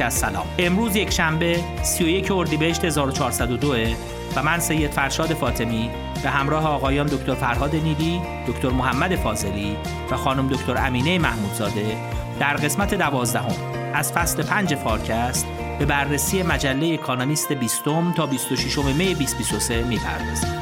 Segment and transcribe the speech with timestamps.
[0.00, 3.74] از سلام امروز یک شنبه 31 اردیبهشت 1402
[4.36, 5.90] و من سید فرشاد فاطمی
[6.22, 9.76] به همراه آقایان دکتر فرهاد نیدی، دکتر محمد فاضلی
[10.10, 11.96] و خانم دکتر امینه محمودزاده
[12.40, 13.54] در قسمت دوازدهم
[13.94, 15.46] از فصل پنج فارکست
[15.78, 17.84] به بررسی مجله اکانومیست 20
[18.16, 20.57] تا 26 می 2023 می‌پردازیم.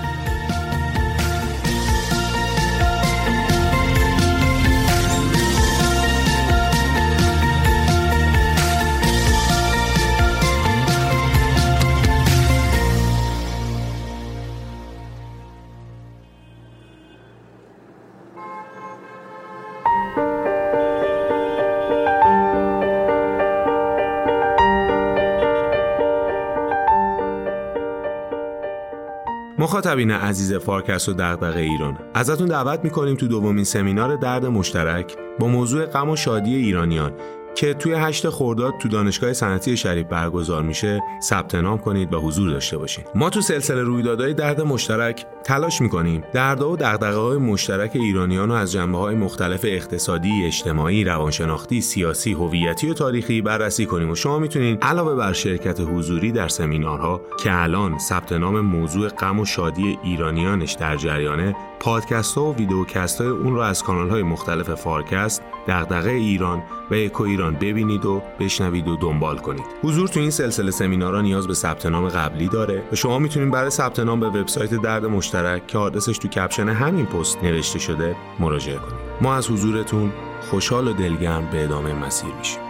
[29.87, 31.99] مخاطبین عزیز فارکست و دغدغه ایران.
[32.15, 37.13] ازتون دعوت می‌کنیم تو دومین سمینار درد مشترک با موضوع غم و شادی ایرانیان
[37.55, 41.01] که توی هشت خرداد تو دانشگاه صنعتی شریف برگزار میشه.
[41.23, 46.25] ثبت نام کنید و حضور داشته باشید ما تو سلسله رویدادهای درد مشترک تلاش می‌کنیم
[46.33, 52.33] دردها و دغدغه های مشترک ایرانیان رو از جنبه های مختلف اقتصادی، اجتماعی، روانشناختی، سیاسی،
[52.33, 57.63] هویتی و تاریخی بررسی کنیم و شما می‌تونید علاوه بر شرکت حضوری در سمینارها که
[57.63, 63.31] الان ثبت نام موضوع غم و شادی ایرانیانش در جریانه پادکست ها و ویدیوکست های
[63.31, 68.89] اون رو از کانال های مختلف فارکست، دغدغه ایران و اکو ایران ببینید و بشنوید
[68.89, 69.65] و دنبال کنید.
[69.83, 73.71] حضور تو این سلسله سمینارها نیاز به ثبت نام قبلی داره و شما می‌تونید برای
[73.71, 75.36] ثبت نام به وبسایت درد مشترک
[75.67, 79.01] که آدرسش تو کپشن همین پست نوشته شده مراجعه کنید.
[79.21, 80.13] ما از حضورتون
[80.51, 82.66] خوشحال و دلگرم به ادامه مسیر میشیم.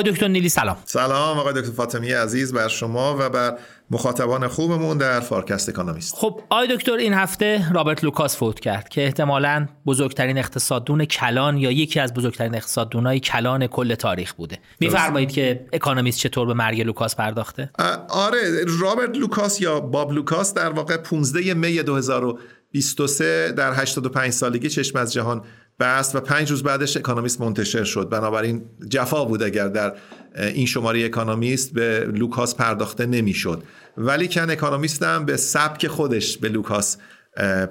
[0.00, 0.76] آقای دکتر نیلی سلام.
[0.84, 3.58] سلام آقای دکتر فاطمی عزیز بر شما و بر
[3.90, 6.14] مخاطبان خوبمون در فارکست اکانومیست.
[6.14, 11.70] خب آقای دکتر این هفته رابرت لوکاس فوت کرد که احتمالا بزرگترین اقتصاددون کلان یا
[11.70, 14.58] یکی از بزرگترین اقتصاددونای کلان کل تاریخ بوده.
[14.80, 17.70] میفرمایید که اکانومیست چطور به مرگ لوکاس پرداخته؟
[18.08, 18.38] آره
[18.80, 25.12] رابرت لوکاس یا باب لوکاس در واقع 15 می 2023 در 85 سالگی چشم از
[25.12, 25.42] جهان
[25.80, 28.08] بست و پنج روز بعدش اکانومیست منتشر شد.
[28.08, 29.92] بنابراین جفا بود اگر در
[30.36, 33.62] این شماره اکانومیست به لوکاس پرداخته نمی‌شد.
[33.96, 36.96] ولیکن اکانومیست هم به سبک خودش به لوکاس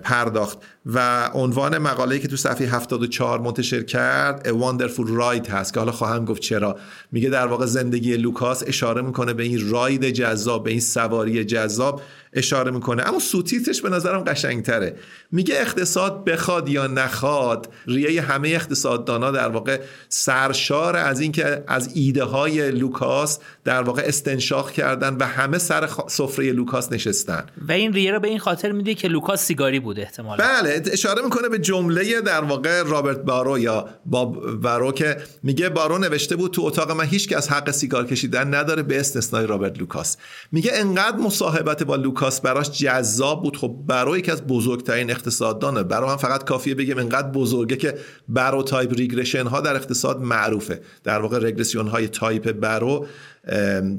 [0.04, 0.58] پرداخت.
[0.86, 5.92] و عنوان مقاله که تو صفحه 74 منتشر کرد A Wonderful Ride هست که حالا
[5.92, 6.78] خواهم گفت چرا.
[7.12, 12.02] میگه در واقع زندگی لوکاس اشاره می‌کنه به این ride جذاب به این سواری جذاب
[12.34, 13.08] اشاره می‌کنه.
[13.08, 14.96] اما سوتیترش به نظرم قشنگتره.
[15.32, 19.80] میگه اقتصاد بخواد یا نخواد ریه همه اقتصاددانا در واقع
[20.10, 26.52] سرشار از اینکه از ایده های لوکاس در واقع استنشاق کردن و همه سر سفره
[26.52, 27.44] لوکاس نشستن.
[27.68, 30.44] و این ریه رو به این خاطر میگه که لوکاس سیگاری بوده احتمالا.
[30.44, 35.98] بله اشاره می‌کنه به جمله در واقع رابرت بارو یا باب بارو که میگه بارو
[35.98, 40.18] نوشته بود تو اتاق من هیچ احد حق سیگار کشیدن نداره به استثنای رابرت لوکاس.
[40.52, 43.58] میگه انقدر مصاحبت با لوکاس براش جذاب بود.
[43.58, 45.84] خب بارو یکی از بزرگترین اقتصاددانه.
[45.84, 47.98] بارو هم فقط کافیه بگیم انقدر بزرگه که
[48.30, 50.82] Barro type regression ها در اقتصاد معروفه.
[51.04, 53.08] در واقع رگرسیون های تایپ برو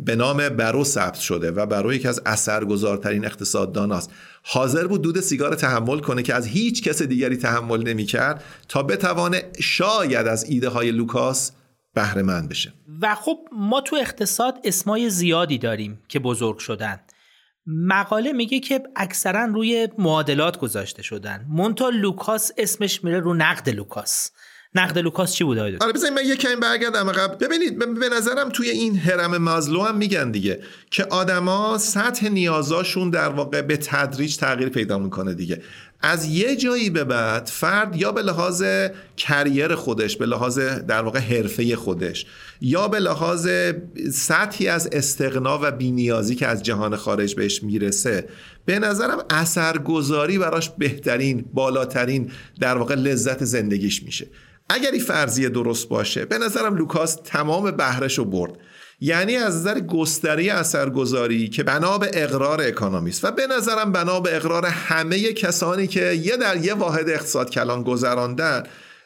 [0.04, 4.10] به نام بارو ثبت شده و بارو یکی از اثرگذارترین اقتصاددان است.
[4.42, 9.42] حاضر بود دود سیگار تحمل کنه که از هیچ کس دیگری تحمل نمی‌کرد تا بتوانه
[9.60, 11.52] شاید از ایده های لوکاس
[11.94, 12.72] بهره مند بشه.
[13.02, 17.00] و خب ما تو اقتصاد اسمای زیادی داریم که بزرگ شدن.
[17.66, 21.46] مقاله میگه که اکثرا روی معادلات گذاشته شدن.
[21.48, 24.30] منتها لوکاس اسمش میره رو نقد لوکاس.
[24.74, 27.44] نقد لوکاس چی بود آره بزنید من یک کمی برگردم عقب.
[27.44, 30.60] ببینید به نظرم توی این هرم مازلو هم میگن دیگه
[30.90, 35.62] که آدما سطح نیازاشون در واقع به تدریج تغییر پیدا می‌کنه دیگه.
[36.02, 38.64] از یه جایی به بعد فرد یا به لحاظ
[39.16, 42.26] career خودش به لحاظ در واقع حرفه خودش
[42.60, 43.48] یا به لحاظ
[44.12, 48.28] سطحی از استغنا و بینیازی که از جهان خارج بهش می‌رسه
[48.64, 52.30] به نظرم اثرگذاری براش بهترین بالاترین
[52.60, 54.26] در واقع لذت زندگیش میشه.
[54.70, 58.52] اگر این فرضیه درست باشه به نظرم لوکاس تمام بهرش رو برد.
[59.00, 64.36] یعنی از نظر گستره‌ی اثرگذاری که بنا به اقرار اکانومیست و به نظرم بنا به
[64.36, 68.62] اقرار همه کسانی که یه در یه واحد اقتصاد کلان گذراندن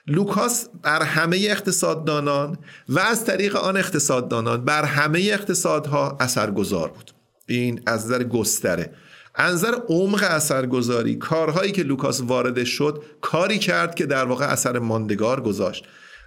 [0.06, 2.58] لوکاس بر همه اقتصاددانان
[2.88, 7.10] و از طریق آن اقتصاددانان بر همه اقتصادها اثرگذار بود.
[7.46, 8.92] این از نظر گستره.
[9.34, 14.78] از نظر عمق اثرگذاری کارهایی که لوکاس وارد شد کاری کرد که در واقع اثر
[14.78, 15.84] ماندگار گذاشت.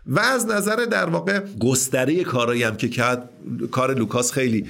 [0.07, 3.29] و از نظر در واقع گستره کارایی هم که کرد
[3.71, 4.65] کار لوکاس خیلی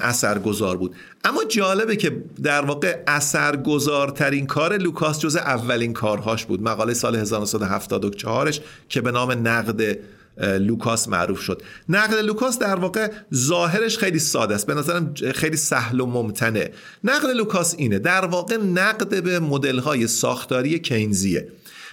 [0.00, 0.94] اثرگذار بود.
[1.24, 6.62] اما جالبه که در واقع اثرگذارترین کار لوکاس جزء اولین کارهاش بود.
[6.62, 9.98] مقاله سال 1974ش که به نام نقد
[10.40, 11.62] لوکاس معروف شد.
[11.88, 14.66] نقد لوکاس در واقع ظاهرش خیلی ساده است.
[14.66, 16.70] به نظرم خیلی سهل و ممتنه
[17.04, 17.98] نقد لوکاس اینه.
[17.98, 21.48] در واقع نقد به مدل ساختاری کینزیه.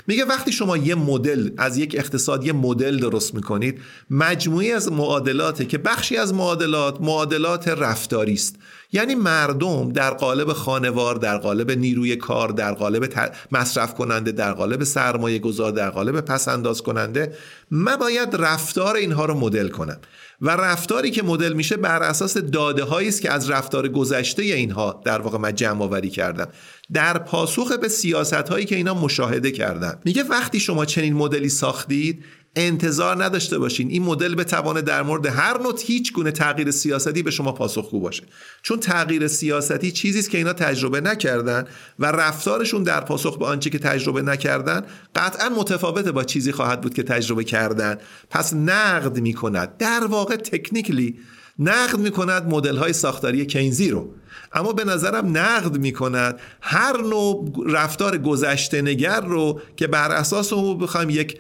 [0.08, 3.80] میگه وقتی شما یه مدل از یک اقتصاد یه مدل درست می‌کنید
[4.10, 8.56] مجموعه‌ای از معادلاته که بخشی از معادلات معادلات رفتاری است
[8.92, 13.14] یعنی مردم در قالب خانوار در قالب نیروی کار در قالب
[13.52, 17.34] مصرف کننده در قالب سرمایه گذار در قالب پسنداز کننده
[17.72, 19.98] من باید رفتار اینها رو مدل کنم.
[20.42, 25.02] و رفتاری که مدل میشه بر اساس داده هایی است که از رفتار گذشته اینها
[25.06, 26.48] در واقع من جمع آوری کردم.
[26.94, 30.00] در پاسخ به سیاست هایی که اینا مشاهده کردن.
[30.06, 32.24] میگه وقتی شما چنین مدلی ساختید
[32.58, 33.90] انتظار نداشته باشین.
[33.90, 38.24] این مدل بتوانه در مورد هر نوع هیچ گونه تغییر سیاستی به شما پاسخگو باشه.
[38.62, 41.66] چون تغییر سیاستی چیزی است که اینا تجربه نکردن
[42.00, 46.94] و رفتارشون در پاسخ به آنچه که تجربه نکردن قطعا متفاوته با چیزی خواهد بود
[46.94, 47.98] که تجربه کردن.
[48.30, 49.78] پس نقد می‌کند.
[49.78, 51.20] در واقع تکنیکلی
[51.60, 54.14] نقد می‌کند مدل های ساختاری کینزی رو.
[54.54, 60.78] اما به نظرم نقد می‌کند هر نوع رفتار گذشته نگر رو که بر اساس اون
[60.78, 61.40] بخوایم یک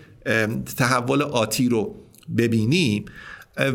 [0.77, 1.95] تحول آتی رو
[2.37, 3.05] ببینیم.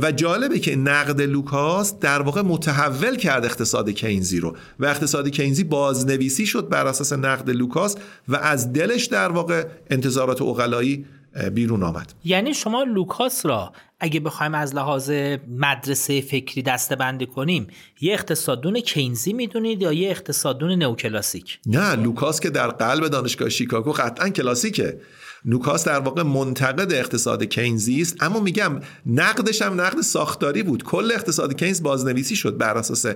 [0.03, 4.57] و جالبه که نقد لوکاس در واقع متحول کرد اقتصاد کینزی رو.
[4.81, 7.97] و اقتصاد کینزی بازنویسی شد بر اساس نقد لوکاس
[8.29, 11.05] و از دلش در واقع انتظارات عقلایی
[11.55, 12.13] بیرون آمد.
[12.25, 15.11] یعنی شما لوکاس را اگه بخوایم از لحاظ
[15.59, 17.67] مدرسه فکری دسته بندی کنیم
[18.01, 23.93] یه اقتصاددون کینزی می‌دونید یا یه اقتصاددون نوکلاسیک؟ نه لوکاس که در قلب دانشگاه شیکاگو
[23.93, 25.01] قطعا کلاسیکه.
[25.45, 30.85] لوکاس در واقع منتقد اقتصاد کینزی است اما میگم نقدش هم نقد ساختاری بود.
[30.85, 33.07] کل اقتصاد کینز بازنویسی شد بر اساس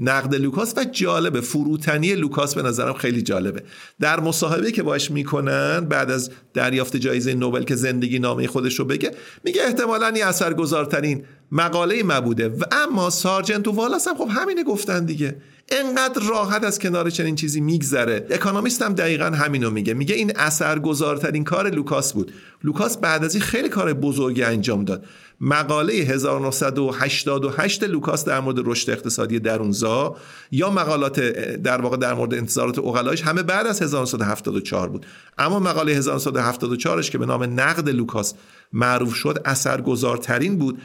[0.00, 1.40] نقد لوکاس و جالبه.
[1.40, 3.62] فروتنی لوکاس به نظرم خیلی جالبه.
[4.00, 8.84] در مصاحبه که باش می‌کنن بعد از دریافت جایزه نوبل که زندگی نامه خودش رو
[8.84, 9.10] بگه
[9.44, 12.48] میگه احتمالا این اثرگذارترین مقاله‌م بوده.
[12.48, 15.36] و اما سارجنت و والاس هم خب همینه گفتن دیگه.
[15.72, 18.26] انقدر راحت از کنار چنین چیزی میگذره.
[18.30, 19.94] اکانومیست هم دقیقا همینو میگه.
[19.94, 22.32] میگه این اثرگذارترین کار لوکاس بود.
[22.64, 25.04] لوکاس بعد از این خیلی کار بزرگی انجام داد.
[25.40, 30.16] مقاله 1988 لوکاس در مورد رشد اقتصادی درونزا
[30.50, 31.20] یا مقالات
[31.56, 35.06] در واقع در مورد انتظارات عقلاییش همه بعد از 1974 بود.
[35.38, 38.34] اما مقاله 1974ش که به نام نقد لوکاس
[38.72, 40.78] معروف شد اثرگذارترین بود.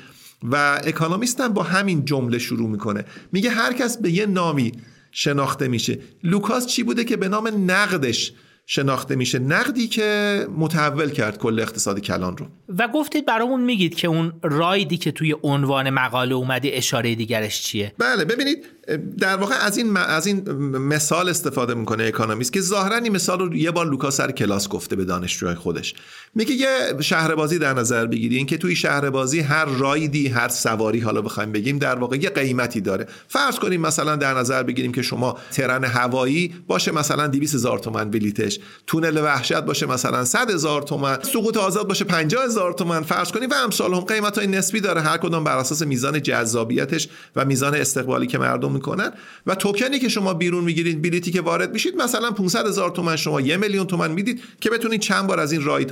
[0.44, 3.06] و اکانومیست هم با همین جمله شروع می‌کنه.
[3.32, 4.72] میگه هر کس به یه نامی
[5.12, 6.00] شناخته میشه.
[6.24, 8.34] لوکاس چی بوده که به نام نقدش
[8.66, 12.46] شناخته میشه؟ نقدی که متحول کرد کل اقتصاد کلان رو.
[12.78, 17.94] و گفتید برامون میگید که اون رایدی که توی عنوان مقاله اومده اشاره دیگرش چیه؟
[17.98, 18.66] بله ببینید
[19.20, 23.56] در واقع از این از این مثال استفاده می‌کنه اکانومیست که ظاهرا این مثال رو
[23.56, 25.94] یه بار لوکا سر کلاس گفته به دانشجوهای خودش.
[26.36, 31.52] میگه یه شهربازی در نظر بگیرین که توی شهربازی هر رایدی هر سواری حالا بخوایم
[31.52, 33.08] بگیم در واقع یه قیمتی داره.
[33.28, 38.10] فرض کنیم مثلا در نظر بگیریم که شما ترن هوایی باشه مثلا 200 هزار تومن
[38.10, 43.32] بلیتش تونل وحشت باشه مثلا 100 هزار تومن سقوط آزاد باشه 50 هزار تومن فرض
[43.32, 45.02] کنیم و امثال هم قیمت های نسبی داره.
[45.02, 49.12] هر کدوم بر اساس میزان جذابیتش و میزان استقبالی که مردم می‌کنن.
[49.48, 53.42] و توکنی که شما بیرون می‌گیرید بلیتی که وارد میشید مثلا 500 هزار تومن شما
[53.42, 55.92] یه میلیون تومن می‌دید که بتونید چند بار از این رایت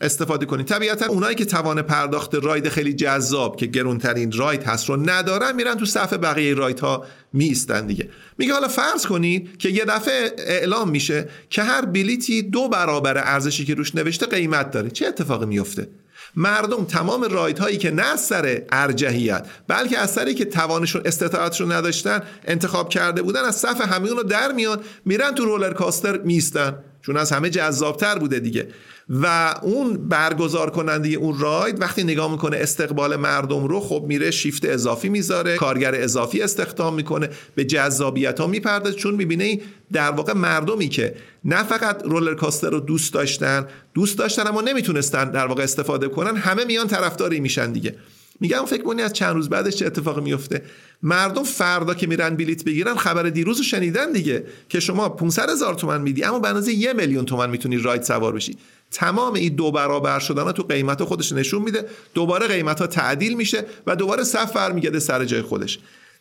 [0.00, 0.66] استفاده کنید.
[0.66, 5.74] طبیعتا اونایی که توان پرداخت راید خیلی جذاب که گرونترین راید هست رو ندارن میرن
[5.74, 8.08] تو صف بقیه راید ها میستن دیگه.
[8.38, 13.64] میگه حالا فرض کنید که یه دفعه اعلام میشه که هر بلیتی دو برابر ارزشی
[13.64, 14.90] که روش نوشته قیمت داره.
[14.90, 15.88] چه اتفاقی میفته
[16.36, 22.22] مردم تمام رایت هایی که نه سر ارجحیت بلکه از سری که توانشون استطاعتشون نداشتن
[22.44, 27.16] انتخاب کرده بودن از صف همین رو در میان میرن تو رولر کاستر میستن چون
[27.16, 28.68] از همه جذابتر بوده دیگه.
[29.10, 34.64] و اون برگزار کننده اون راید وقتی نگاه می‌کنه استقبال مردم رو خب میره شیفت
[34.64, 38.96] اضافی می‌ذاره کارگر اضافی استخدام می‌کنه به جذابیت ها می‌پردازه.
[38.96, 39.60] چون می‌بینه
[39.92, 45.30] در واقع مردمی که نه فقط رولر کاستر رو دوست داشتن دوست داشتن اما نمی‌تونستن
[45.30, 47.94] در واقع استفاده کنن همه میان طرفداری میشن دیگه.
[48.40, 50.62] میگم فکر کنی از چند روز بعدش چه اتفاقی میفته.
[51.02, 55.74] مردم فردا که میرن بلیت بگیرن خبر دیروز رو شنیدن دیگه که شما 500 هزار
[55.74, 58.56] تومن میدی اما به اندازه یه میلیون تومن می‌تونی راید سوار بشی.
[58.90, 61.84] تمام این دو برابر شدن تو قیمت خودش نشون میده.
[62.14, 65.78] دوباره قیمت ها تعدیل میشه و دوباره صف برمیگرده سر جای خودش.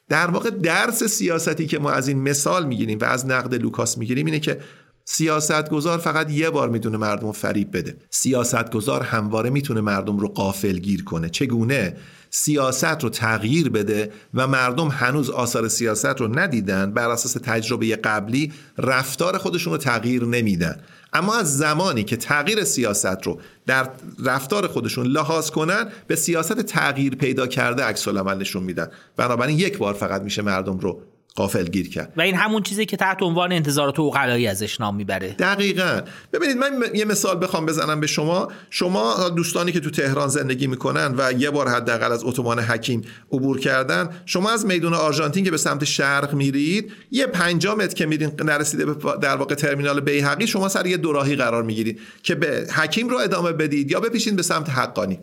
[0.10, 4.26] در واقع درس سیاستی که ما از این مثال می‌گیریم و از نقد لوکاس می‌گیریم
[4.26, 4.60] اینه که
[5.06, 7.98] سیاستگزار فقط یه بار می‌تونه مردم رو فریب بده.
[8.10, 11.30] سیاستگزار همواره می‌تونه مردم رو قافل گیر کنه.
[11.30, 11.98] چگونه؟
[12.30, 18.54] سیاست رو تغییر بده و مردم هنوز آثار سیاست رو ندیدن بر اساس تجربه قبلی
[18.78, 20.82] رفتار خودشون رو تغییر نمیدن.
[21.14, 23.90] اما از زمانی که تغییر سیاست رو در
[24.24, 28.88] رفتار خودشون لحاظ کنن به سیاست تغییر پیدا کرده عکس نشون میدن.
[29.18, 31.02] بنابراین یک بار فقط میشه مردم رو
[31.36, 32.14] قافل گیر کرد.
[32.18, 35.36] و این همون چیزی که تحت عنوان انتظارات اوقلایی ازش نام می‌بره.
[35.40, 36.02] دقیقا.
[36.34, 38.52] ببینید من یه مثال بخوام بزنم به شما.
[38.70, 43.02] شما دوستانی که تو تهران زندگی می‌کنن و یه بار حداقل از اتوبان حکیم
[43.32, 48.06] عبور کردن شما از میدون آرژانتین که به سمت شرق میرید یه 5 متر که
[48.06, 52.68] میرین نرسیده به در واقع ترمینال بیهقی شما سر یه دوراهی قرار می‌گیرید که به
[52.76, 55.20] حکیم رو ادامه بدید یا بپیشین به سمت حقانی.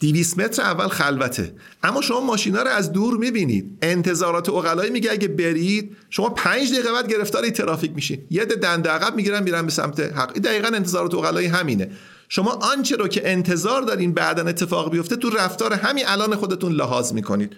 [0.00, 1.54] 200 متر اول خلوته.
[1.82, 3.78] اما شما ماشینا رو از دور می‌بینید.
[3.82, 8.26] انتظارات اقلایی میگه اگه برید شما پنج دقیقه بعد گرفتار ترافیک میشین.
[8.30, 10.38] یه دنده عقب می‌گیرن میرن به سمت حق.
[10.38, 11.90] دقیقا انتظارات اقلایی همینه.
[12.28, 17.12] شما آنچه رو که انتظار دارین بعدا اتفاق بیفته تو رفتار همین الان خودتون لحاظ
[17.12, 17.56] می‌کنید.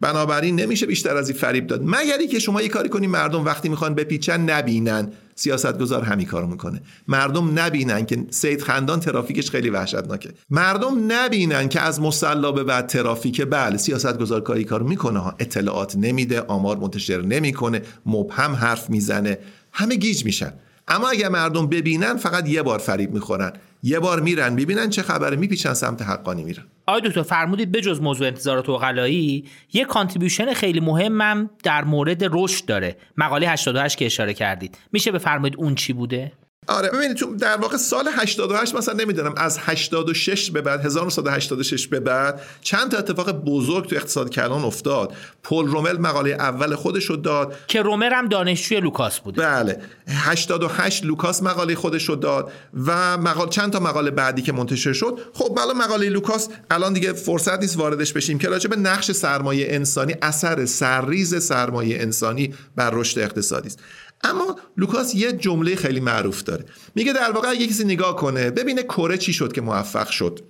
[0.00, 1.82] بنابراین نمیشه بیشتر از این فریب داد.
[1.84, 5.12] مگری که شما یه کاری کنین مردم وقتی می‌خوان بپیچن نبینن.
[5.34, 6.82] سیاستگزار همین کارو می‌کنه.
[7.08, 10.30] مردم نبینن که سید خندان ترافیکش خیلی وحشتناکه.
[10.50, 13.42] مردم نبینن که از مصلا به بعد ترافیک.
[13.42, 19.38] بله سیاستگزار کاری کارو می‌کنه اطلاعات نمیده آمار منتشر نمی‌کنه مبهم حرف می‌زنه.
[19.72, 20.52] همه گیج میشن.
[20.88, 23.52] اما اگر مردم ببینن فقط یه بار فریب می‌خورن.
[23.82, 26.64] یه بار میرن ببینن چه خبره میپیچن سمت حقانی میرن.
[26.86, 32.96] آقای دکتر فرمودید بجز موضوع انتظارات عقلایی یه contribution خیلی مهمم در مورد رشد داره.
[33.16, 34.78] مقاله 88 که اشاره کردید.
[34.92, 36.32] میشه بفرمایید اون چی بوده؟
[36.68, 42.00] آره ببینید چون در واقع سال 88 مثلا نمی‌دونم از 86 به بعد 1986 به
[42.00, 45.12] بعد چند تا اتفاق بزرگ تو اقتصاد کلان افتاد.
[45.42, 47.54] پل رومر مقاله اول خودش رو داد.
[47.66, 49.42] که رومر هم دانشجوی لوکاس بوده.
[49.42, 49.82] بله.
[50.08, 52.52] 88 لوکاس مقاله خودش رو داد
[52.86, 55.18] و مقاله چند تا مقاله بعدی که منتشر شد.
[55.34, 59.66] خب بالا مقاله لوکاس الان دیگه فرصت نیست واردش بشیم که راجع به نقش سرمایه
[59.70, 63.78] انسانی اثر سرریز سرمایه انسانی بر رشد اقتصادی است.
[64.24, 66.64] اما لوکاس یه جمله خیلی معروف داره.
[66.94, 70.40] میگه در واقع اگه کسی نگاه کنه ببینه کره چی شد که موفق شد.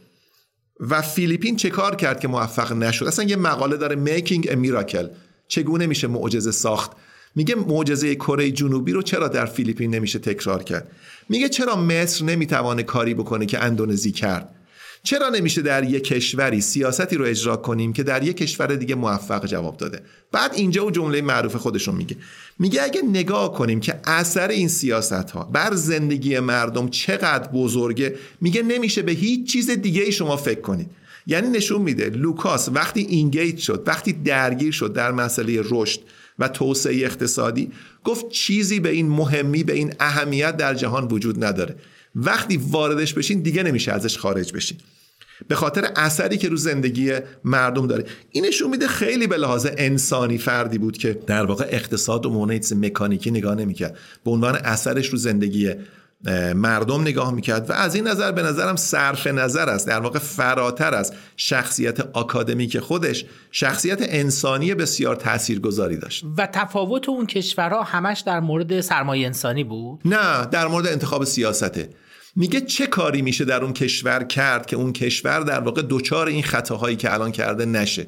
[0.80, 5.06] و فیلیپین چه کار کرد که موفق نشد؟ اصلا یه مقاله داره Making a Miracle.
[5.48, 6.92] چگونه میشه معجزه ساخت؟
[7.34, 10.90] میگه معجزه کره جنوبی رو چرا در فیلیپین نمیشه تکرار کرد؟
[11.28, 14.54] میگه چرا مصر نمی‌توانه کاری بکنه که اندونزی کرد؟
[15.02, 19.46] چرا نمیشه در یک کشوری سیاستی رو اجرا کنیم که در یک کشور دیگه موفق
[19.46, 20.02] جواب داده؟
[20.32, 22.16] بعد اینجا و جمله معروف خودشون میگه.
[22.58, 28.62] میگه اگه نگاه کنیم که اثر این سیاست ها بر زندگی مردم چقدر بزرگه میگه
[28.62, 30.90] نمیشه به هیچ چیز دیگه ای شما فکر کنید.
[31.26, 36.00] یعنی نشون میده لوکاس وقتی اینگیج شد وقتی درگیر شد در مسئله رشد
[36.38, 37.72] و توسعه اقتصادی
[38.04, 41.76] گفت چیزی به این مهمی به این اهمیت در جهان وجود نداره.
[42.20, 44.78] وقتی واردش بشین دیگه نمیشه ازش خارج بشین.
[45.48, 47.12] به خاطر اثری که رو زندگی
[47.44, 48.04] مردم داره.
[48.30, 52.72] این نشون میده خیلی به لحاظ انسانی فردی بود که در واقع اقتصاد و مونیتس
[52.72, 53.96] مکانیکی نگاه نمی‌کرد.
[54.24, 55.74] به عنوان اثرش رو زندگی
[56.54, 59.86] مردم نگاه می‌کرد و از این نظر به نظرم صرف نظر است.
[59.86, 66.24] در واقع فراتر از شخصیت آکادمیک خودش شخصیت انسانی بسیار تاثیرگذاری داشت.
[66.36, 71.88] و تفاوت اون کشورها همش در مورد سرمایه انسانی بود؟ نه در مورد انتخاب سیاسته.
[72.38, 76.42] میگه چه کاری میشه در اون کشور کرد که اون کشور در واقع دچار این
[76.42, 78.06] خطاهایی که الان کرده نشه؟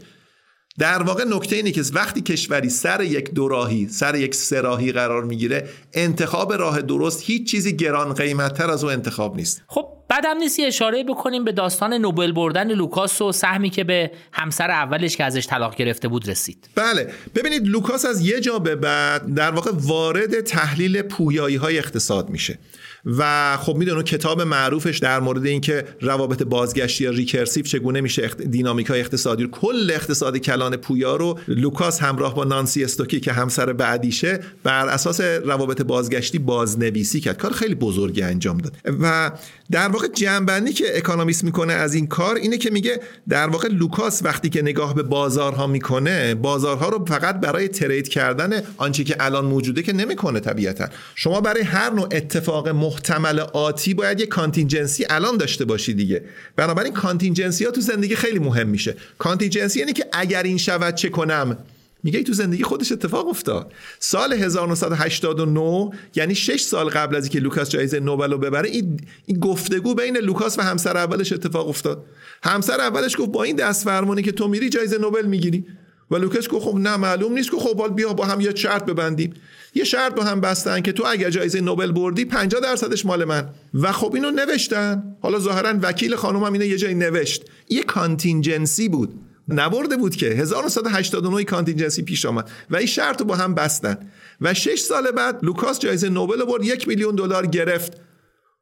[0.78, 5.68] در واقع نکته اینه که وقتی کشوری سر یک دوراهی سر یک سراهی قرار می‌گیره
[5.94, 9.62] انتخاب راه درست هیچ چیزی گران قیمتتر از اون انتخاب نیست.
[9.66, 13.84] خب بد هم نیست یه اشاره بکنیم به داستان نوبل بردن لوکاس و سهمی که
[13.84, 16.68] به همسر اولش که ازش طلاق گرفته بود رسید.
[16.74, 22.30] بله ببینید لوکاس از یه جا به بعد در واقع وارد تحلیل پویایی های اقتصاد
[22.30, 22.58] میشه.
[23.06, 28.86] و خب میدونو کتاب معروفش در مورد اینکه روابط بازگشتی یا recursive چگونه میشه دینامیک
[28.86, 33.72] های اقتصادی رو کل اقتصاد کلان پویا رو لوکاس همراه با نانسی استوکی که همسر
[33.72, 37.38] بعدیشه بر اساس روابط بازگشتی بازنویسی کرد.
[37.38, 38.72] کار خیلی بزرگی انجام داد.
[39.00, 39.30] و
[39.70, 44.22] در واقع جمع‌بندی که اکانومیست می‌کنه از این کار اینه که میگه در واقع لوکاس
[44.24, 49.44] وقتی که نگاه به بازارها می‌کنه بازارها رو فقط برای trade کردن آنچه که الان
[49.44, 50.88] موجوده که نمی‌کنه طبیعتا.
[51.14, 56.24] شما برای هر نوع اتفاق محتمل آتی باید یه contingency الان داشته باشی دیگه.
[56.56, 58.96] بنابراین contingency ها تو زندگی خیلی مهم میشه.
[59.18, 61.58] contingency یعنی که اگر این شود چه کنم؟
[62.02, 63.72] میگه تو زندگی خودش اتفاق افتاد.
[63.98, 69.38] سال 1989 یعنی 6 سال قبل از اینکه لوکاس جایزه نوبل رو ببره این, این
[69.38, 72.04] گفتگو بین لوکاس و همسر اولش اتفاق افتاد.
[72.42, 75.64] همسر اولش گفت با این دست فرمانی که تو میری جایزه نوبل می‌گیری.
[76.10, 79.34] و لوکاس گفت خب نه معلوم نیست که خب بیا با هم یه شرط ببندیم.
[79.74, 83.48] یه شرط با هم بستن که تو اگر جایزه نوبل بردی 50 درصدش مال من.
[83.74, 85.16] و خب اینو نوشتن.
[85.22, 87.44] حالا ظاهرا وکیل خانم هم اینو یه جایی نوشت.
[87.68, 89.14] یه contingency بود.
[89.48, 90.26] نبرده بود که.
[90.26, 92.50] 1989 contingency پیش آمد.
[92.70, 93.96] و این شرط رو با هم بستن.
[94.40, 97.92] و شش سال بعد لوکاس جایزه نوبل برد یک میلیون دلار گرفت.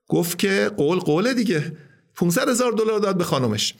[0.09, 1.73] گفت که قول قول دیگه.
[2.15, 3.75] 500 هزار دلار داد به خانمش.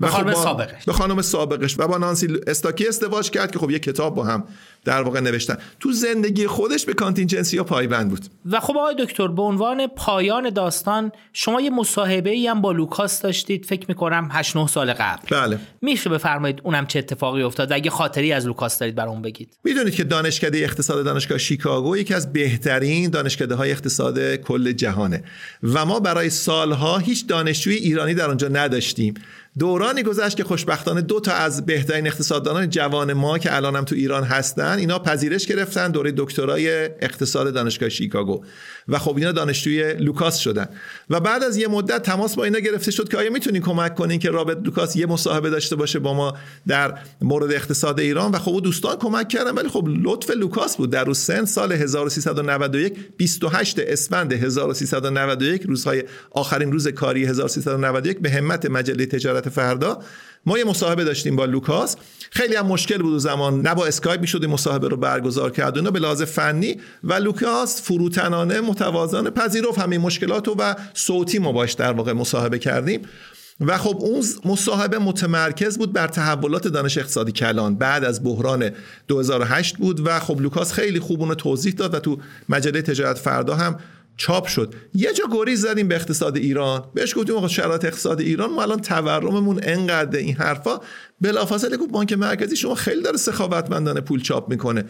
[0.00, 0.84] به خانم خب سابقش.
[0.84, 1.78] به خانم سابقش.
[1.78, 4.44] و با نانسی استاکی ازدواج کرد که خب یه کتاب با هم
[4.84, 5.56] در واقع نوشتن.
[5.80, 8.20] تو زندگی خودش به contingency ها پایبند بود.
[8.50, 13.22] و خب آقای دکتر به عنوان پایان داستان شما یه مصاحبه ای هم با لوکاس
[13.22, 15.36] داشتید فکر می‌کنم 8 9 سال قبل.
[15.36, 15.58] بله.
[15.82, 19.56] میشه بفرمایید اونم چه اتفاقی افتاد اگه خاطره‌ای از لوکاس دارید برام بگید.
[19.64, 25.24] می‌دونید که دانشکده اقتصاد دانشگاه شیکاگو یکی از بهترین دانشکده های اقتصاد کل جهانه.
[25.62, 29.14] و ما برای سالها هیچ دانشجوی ایرانی در آنجا نداشتیم.
[29.58, 34.24] دورانی گذشت که خوشبختانه دو تا از بهترین اقتصاددانان جوان ما که الانم تو ایران
[34.24, 38.44] هستن اینا پذیرش گرفتن دوره دکترای اقتصاد دانشگاه شیکاگو.
[38.88, 40.68] و خب اینا دانشجوی لوکاس شدن.
[41.10, 44.18] و بعد از یه مدت تماس با اینا گرفته شد که آیا می‌تونین کمک کنین
[44.18, 46.34] که رابط لوکاس یه مصاحبه داشته باشه با ما
[46.66, 50.90] در مورد اقتصاد ایران؟ و خب دوستان کمک کردن ولی خب لطف لوکاس بود.
[50.90, 59.06] در سن سال 1391 28 اسفند 1391 روزهای آخرین روز کاری 1391 به همت مجله
[59.06, 59.98] تجارت فردا
[60.46, 61.96] ما یه مصاحبه داشتیم با لوکاس.
[62.30, 63.60] خیلی هم مشکل بود زمان.
[63.60, 66.80] نه با اسکایپ می‌شد مصاحبه رو برگزار کرد اونا به لحاظ فنی.
[67.04, 73.02] و لوکاس فروتنانه متواضعانه پذیرفت همه مشکلات و صوتی ما باش در واقع مصاحبه کردیم.
[73.60, 77.74] و خب اون مصاحبه متمرکز بود بر تحولات دانش اقتصادی کلان.
[77.74, 78.70] بعد از بحران
[79.08, 82.18] 2008 بود و خب لوکاس خیلی خوب اونو توضیح داد و تو
[82.48, 83.78] مجله تجارت فردا هم
[84.16, 84.74] چاپ شد.
[84.94, 86.84] یه جا گریز زدیم به اقتصاد ایران.
[86.94, 90.80] بهش گفتیم آقا شرایط اقتصاد ایران ما الان تورممون انقدر این حرفا.
[91.20, 94.84] بلافاصله گفت بانک مرکزی شما خیلی داره سخاوتمندانه پول چاپ می‌کنه.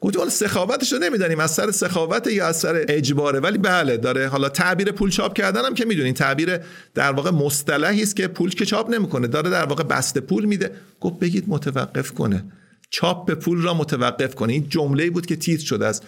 [0.00, 4.28] گفتیم حالا سخاوتش رو نمی‌دانیم از سر سخاوت یا از سر اجباره؟ ولی بله داره.
[4.28, 6.58] حالا تعبیر پول چاپ کردن هم که می‌دونین تعبیر
[6.94, 10.70] در واقع مصطلحی است که پول که چاپ نمی‌کنه داره در واقع بسته پول میده.
[11.00, 12.44] گفت بگید متوقف کنه.
[12.90, 14.52] چاپ به پول را متوقف کنه.
[14.52, 16.02] این جمله بود که تیتر شد از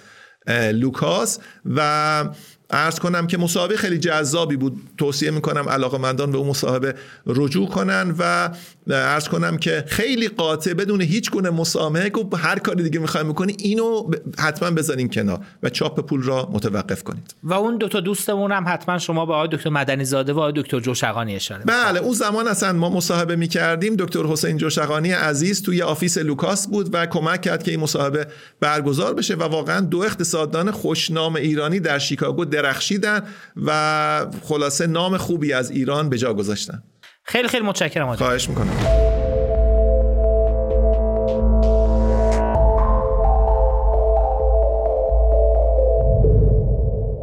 [0.72, 1.38] لوکاس.
[1.76, 2.28] و
[2.70, 4.82] ارز کنم که مصاحبه خیلی جذابی بود.
[4.98, 6.94] توصیه می‌کنم علاقه مندان به اون مصاحبه
[7.26, 8.50] رجوع کنن و
[8.94, 13.56] ارز کنم که خیلی قاطع بدون هیچ گونه مسامحه گفت هر کاری دیگه می‌خوایم می‌کنی
[13.58, 17.34] اینو حتما بزنین کنار و چاپ پول را متوقف کنید.
[17.42, 20.52] و اون دو تا دوستمون هم حتما شما به آقای دکتر مدنی زاده و آقای
[20.56, 23.96] دکتر جوشقانی اشاره بله اون زمان اصلا ما مصاحبه می‌کردیم.
[23.96, 28.26] دکتر حسین جوشقانی عزیز توی office لوکاس بود و کمک کرد که این مصاحبه
[28.60, 33.22] برگزار بشه و واقعا دو اقتصاددان خوشنام ایرانی در شیکاگو درخشیدن
[33.66, 36.82] و خلاصه نام خوبی از ایران به جا گذاشتن.
[37.28, 38.70] خیلی خیلی متشکرم آقا خواهش می‌کنم.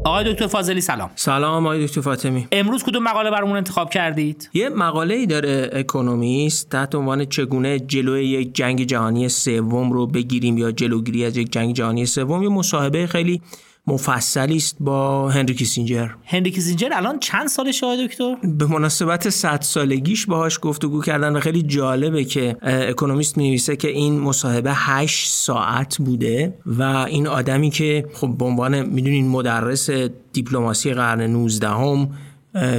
[0.05, 1.09] آقای دکتر فاضلی سلام.
[1.15, 2.47] سلام آقای دکتر فاطمی.
[2.51, 8.25] امروز کدوم مقاله برامون انتخاب کردید؟ یه مقاله ای داره اکونومیست تحت عنوان چگونه جلوی
[8.25, 12.43] یک جنگ جهانی سوم رو بگیریم یا جلوگیری از یک جنگ جهانی سوم.
[12.43, 13.41] یه مصاحبه خیلی
[13.87, 16.07] مفصلی است با هنری کیسینجر.
[16.25, 21.39] هنری کیسینجر الان چند سالشه آقای دکتر؟ به مناسبت 100 سالگیش باهاش گفتگو کردن و
[21.39, 28.05] خیلی جالبه که اکونومیست می‌نویسه که این مصاحبه 8 ساعت بوده و این آدمی که
[28.13, 29.89] خب به عنوان می‌دونین مدرس
[30.33, 32.09] دیپلماسی قرن 19 هم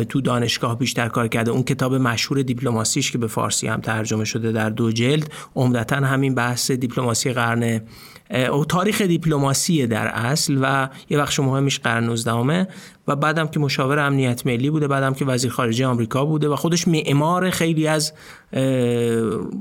[0.09, 1.51] تو دانشگاه بیشتر کار کرده.
[1.51, 6.35] اون کتاب مشهور دیپلماسیش که به فارسی هم ترجمه شده در دو جلد عمدتا همین
[6.35, 7.81] بحث دیپلماسی قرن
[8.35, 12.67] او تاریخ دیپلماسی در اصل و یه بخش مهمش قرن 19
[13.09, 16.89] و بعدم که مشاور امنیت ملی بوده بعدم که وزیر خارجه آمریکا بوده و خودش
[16.89, 18.13] معمار خیلی از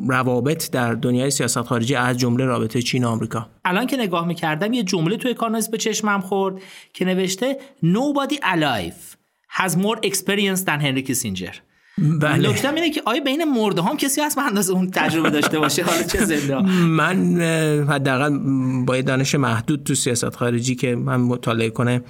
[0.08, 3.50] روابط در دنیای سیاست خارجی از جمله رابطه چین و آمریکا.
[3.66, 6.56] الان که نگاه می‌کردم یه جمله توی کارنویس به چشمم خورد
[6.94, 9.18] که نوشته nobody alive
[9.50, 11.73] has more experience than Henry Kissinger.
[11.98, 12.50] بله.
[12.50, 15.84] نکته اینه که آیا بین مرده هم کسی هست به اندازه اون تجربه داشته باشه
[15.84, 17.42] حالا چه زنده من
[17.90, 18.38] حداقل
[18.86, 22.02] با دانش محدود تو سیاست خارجی که من مطالعه کنه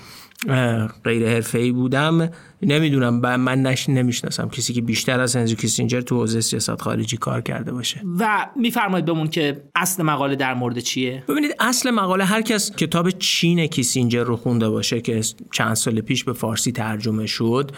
[1.04, 2.30] غیر حرفه‌ای بودم.
[2.62, 7.42] نمی‌دونم من نش نمی‌شناسم کسی که بیشتر از هنری کیسینجر تو حوزه سیاست خارجی کار
[7.42, 8.02] کرده باشه.
[8.20, 13.10] و میفرمایید بهمون که اصل مقاله در مورد چیه؟ ببینید اصل مقاله هر کس کتاب
[13.10, 17.72] چین کیسینجر رو خونده باشه که چند سال پیش به فارسی ترجمه شد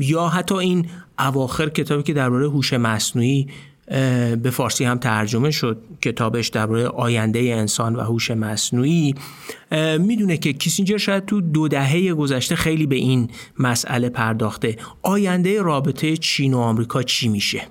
[0.00, 0.86] یا حتی این
[1.18, 3.46] اواخر کتابی که درباره هوش مصنوعی
[4.42, 9.14] به فارسی هم ترجمه شد کتابش درباره آینده انسان و هوش مصنوعی.
[9.98, 14.76] می‌دونه که کیسینجر شاید تو دو دهه گذشته خیلی به این مسئله پرداخته.
[15.02, 17.62] آینده رابطه چین و آمریکا چی میشه؟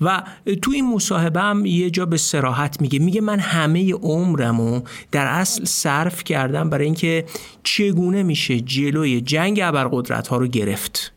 [0.00, 0.22] و
[0.62, 2.98] تو این مصاحبه هم یه جا به سراحت میگه.
[2.98, 4.80] میگه من همه عمرمو
[5.12, 7.24] در اصل صرف کردم برای اینکه
[7.62, 11.12] چگونه میشه جلوی جنگ ابرقدرت ها رو گرفت.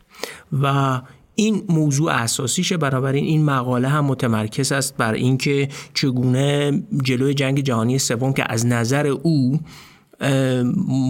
[0.62, 1.00] و
[1.34, 7.98] این موضوع اساسیشه بنابراین این مقاله هم متمرکز است بر اینکه چگونه جلوی جنگ جهانی
[7.98, 9.60] سوم که از نظر او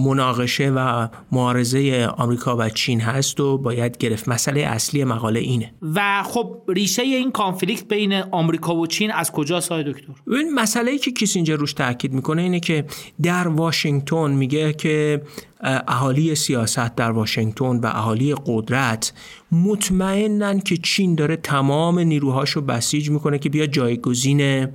[0.05, 4.29] مناقشه و معارضه آمریکا و چین هست و باید گرفت.
[4.29, 5.73] مسئله اصلی مقاله اینه.
[5.95, 10.91] و خب ریشه این کانفلیکت بین آمریکا و چین از کجا سای دکتر؟ این مسئله
[10.91, 12.85] ای که کیسینجر روش تاکید می‌کنه اینه که
[13.23, 15.21] در واشنگتن میگه که
[15.63, 19.13] اهالی سیاست در واشنگتن و اهالی قدرت
[19.51, 24.67] مطمئنن که چین داره تمام نیروهاشو بسیج می‌کنه که بیا جایگزین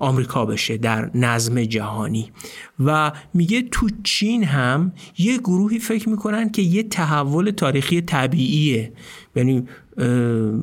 [0.00, 2.32] آمریکا بشه در نظم جهانی.
[2.84, 8.92] و میگه تو چین هم یه گروهی فکر می‌کنن که یه تحول تاریخی طبیعیه.
[9.36, 9.64] یعنی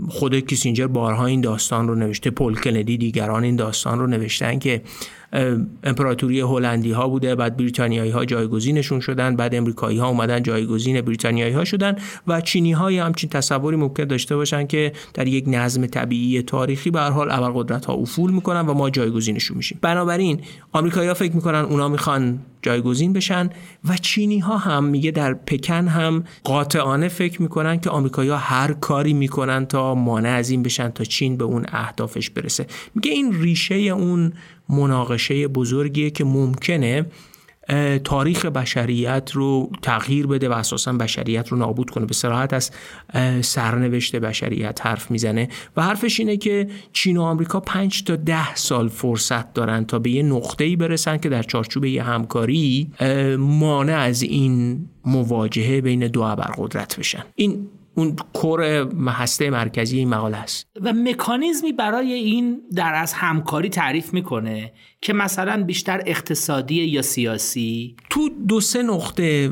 [0.09, 4.81] خود کیسینجر بارها این داستان رو نوشته پل کندی دیگران این داستان رو نوشتن که
[5.83, 11.53] امپراتوری هلندی ها بوده بعد بریتانیایی ها جایگزینشون شدن بعد امریکایی ها اومدن جایگزین بریتانیایی
[11.53, 11.95] ها شدن
[12.27, 16.99] و چینی های همچین تصوری ممکن داشته باشن که در یک نظم طبیعی تاریخی به
[16.99, 19.77] هر حال ابرقدرت ها افول می‌کنن و ما جایگزینشون میشیم.
[19.81, 23.49] بنابراین آمریکایی ها فکر می‌کنن اونا می‌خوان جایگزین بشن
[23.89, 28.73] و چینی ها هم میگه در پکن هم قاطعانه فکر می‌کنن که آمریکایی ها هر
[28.73, 32.67] کاری می‌کنن تا مانع از این بشن تا چین به اون اهدافش برسه.
[32.95, 34.33] میگه این ریشه اون
[34.69, 37.05] مناقشه بزرگیه که ممکنه
[38.03, 42.05] تاریخ بشریت رو تغییر بده و اساسا بشریت رو نابود کنه.
[42.05, 42.71] به صراحت از
[43.41, 45.49] سرنوشت بشریت حرف می‌زنه.
[45.77, 50.09] و حرفش اینه که چین و آمریکا پنج تا ده سال فرصت دارن تا به
[50.09, 52.91] یه نقطه‌ای برسن که در چارچوب یه همکاری
[53.37, 57.23] مانع از این مواجهه بین دو ابرقدرت بشن.
[57.35, 58.61] این اون کور
[59.07, 60.67] هسته مرکزی این مقاله است.
[60.81, 67.95] و مکانیزمی برای این در از همکاری تعریف می‌کنه که مثلا بیشتر اقتصادی یا سیاسی؟
[68.09, 69.51] تو دو سه نقطه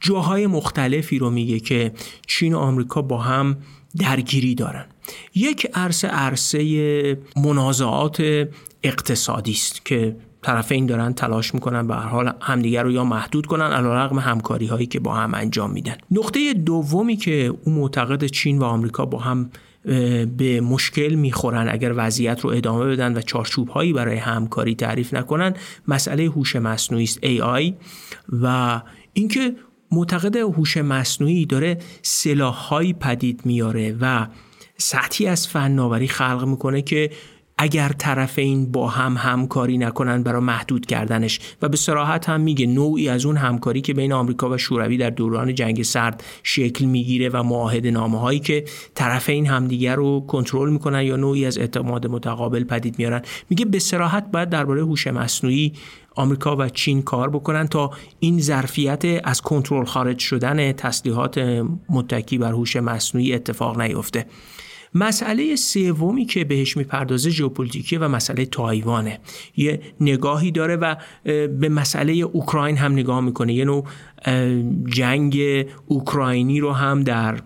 [0.00, 1.92] جاهای مختلفی رو میگه که
[2.26, 3.56] چین و آمریکا با هم
[3.98, 4.86] درگیری دارن.
[5.34, 8.48] یک عرصه عرصه منازعات
[8.82, 13.72] اقتصادی است که طرفین دارن تلاش می‌کنن به هر حال همدیگر رو یا محدود کنن
[13.72, 15.96] علیرغم همکاری هایی که با هم انجام میدن.
[16.10, 19.50] نقطه دومی که او معتقد چین و آمریکا با هم
[20.36, 25.54] به مشکل می‌خورن اگر وضعیت رو ادامه بدن و چارچوب هایی برای همکاری تعریف نکنن
[25.88, 27.72] مسئله هوش مصنوعی است AI
[28.42, 28.80] و
[29.12, 29.56] اینکه
[29.92, 34.26] معتقد هوش مصنوعی داره سلاحهایی پدید میاره و
[34.76, 37.10] سطحی از فناوری خلق می‌کنه که
[37.58, 41.40] اگر طرفین با هم همکاری نکنن برای محدود کردنش.
[41.62, 45.10] و به صراحت هم میگه نوعی از اون همکاری که بین آمریکا و شوروی در
[45.10, 51.02] دوران جنگ سرد شکل می‌گیره و معاهد نامه هایی که طرفین همدیگر رو کنترل می‌کنن
[51.02, 53.22] یا نوعی از اعتماد متقابل پدید میارن.
[53.50, 55.72] میگه به صراحت باید درباره هوش مصنوعی
[56.14, 57.90] آمریکا و چین کار بکنن تا
[58.20, 64.26] این ظرفیت از کنترل خارج شدن تسلیحات متکی بر هوش مصنوعی اتفاق نیفته.
[64.94, 69.20] مسئله سومی که بهش می‌پردازه ژئوپلیتیکی و مسئله تایوانه.
[69.56, 70.96] یه نگاهی داره و
[71.48, 73.54] به مسئله اوکراین هم نگاه می‌کنه.
[73.54, 73.84] یه نوع
[74.86, 75.38] جنگ
[75.86, 77.38] اوکراینی رو هم در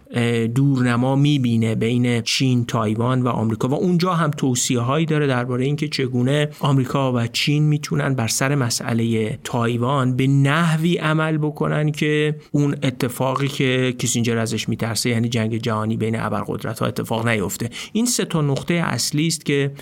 [0.47, 3.69] دورنما می‌بینه بین چین، تایوان و آمریکا.
[3.69, 8.55] و اونجا هم توصیه هایی داره درباره اینکه چگونه آمریکا و چین می‌تونن بر سر
[8.55, 15.57] مسئله تایوان به نحوی عمل بکنن که اون اتفاقی که کیسینجر ازش میترسه یعنی جنگ
[15.57, 17.71] جهانی بین ابرقدرت ها اتفاق نیفته.
[17.93, 19.73] این سه تا نقطه اصلی است که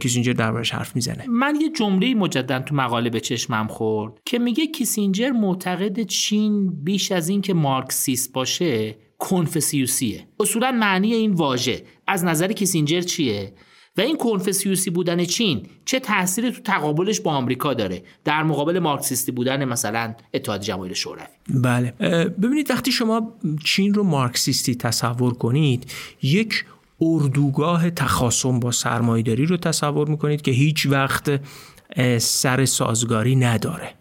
[0.00, 1.24] کیسینجر دربارش حرف می‌زنه.
[1.28, 7.12] من یه جمله مجددا تو مقاله به چشمم خورد که میگه کیسینجر معتقد چین بیش
[7.12, 13.52] از این که مارکسیست باشه کنفسیوسیه اصولا معنی این واژه از نظر کیسینجر چیه؟
[13.96, 19.32] و این کنفسیوسی بودن چین چه تأثیری تو تقابلش با آمریکا داره؟ در مقابل مارکسیستی
[19.32, 21.22] بودن مثلا اتحاد جماهیر شوروی.
[21.48, 21.90] بله.
[22.42, 23.32] ببینید وقتی شما
[23.64, 26.64] چین رو مارکسیستی تصور کنید یک
[27.00, 31.40] اردوگاه تخاصم با سرمایداری رو تصور می‌کنید که هیچ وقت
[32.18, 33.94] سر سازگاری نداره.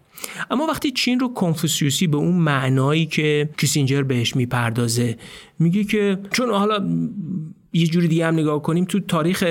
[0.52, 5.18] اما وقتی چین رو کنفوسیوسی به اون معنایی که کیسینجر بهش می‌پردازه
[5.60, 6.88] میگه که چون حالا
[7.74, 9.44] یه جوری دیگه هم نگاه کنیم تو تاریخ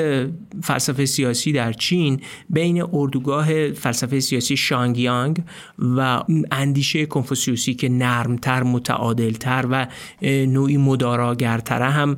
[0.62, 5.42] فلسفه سیاسی در چین بین اردوگاه فلسفه سیاسی شانگیانگ
[5.78, 9.86] و اندیشه کنفوسیوسی که نرمتر متعادلتر و
[10.46, 12.16] نوعی مداراگرتره هم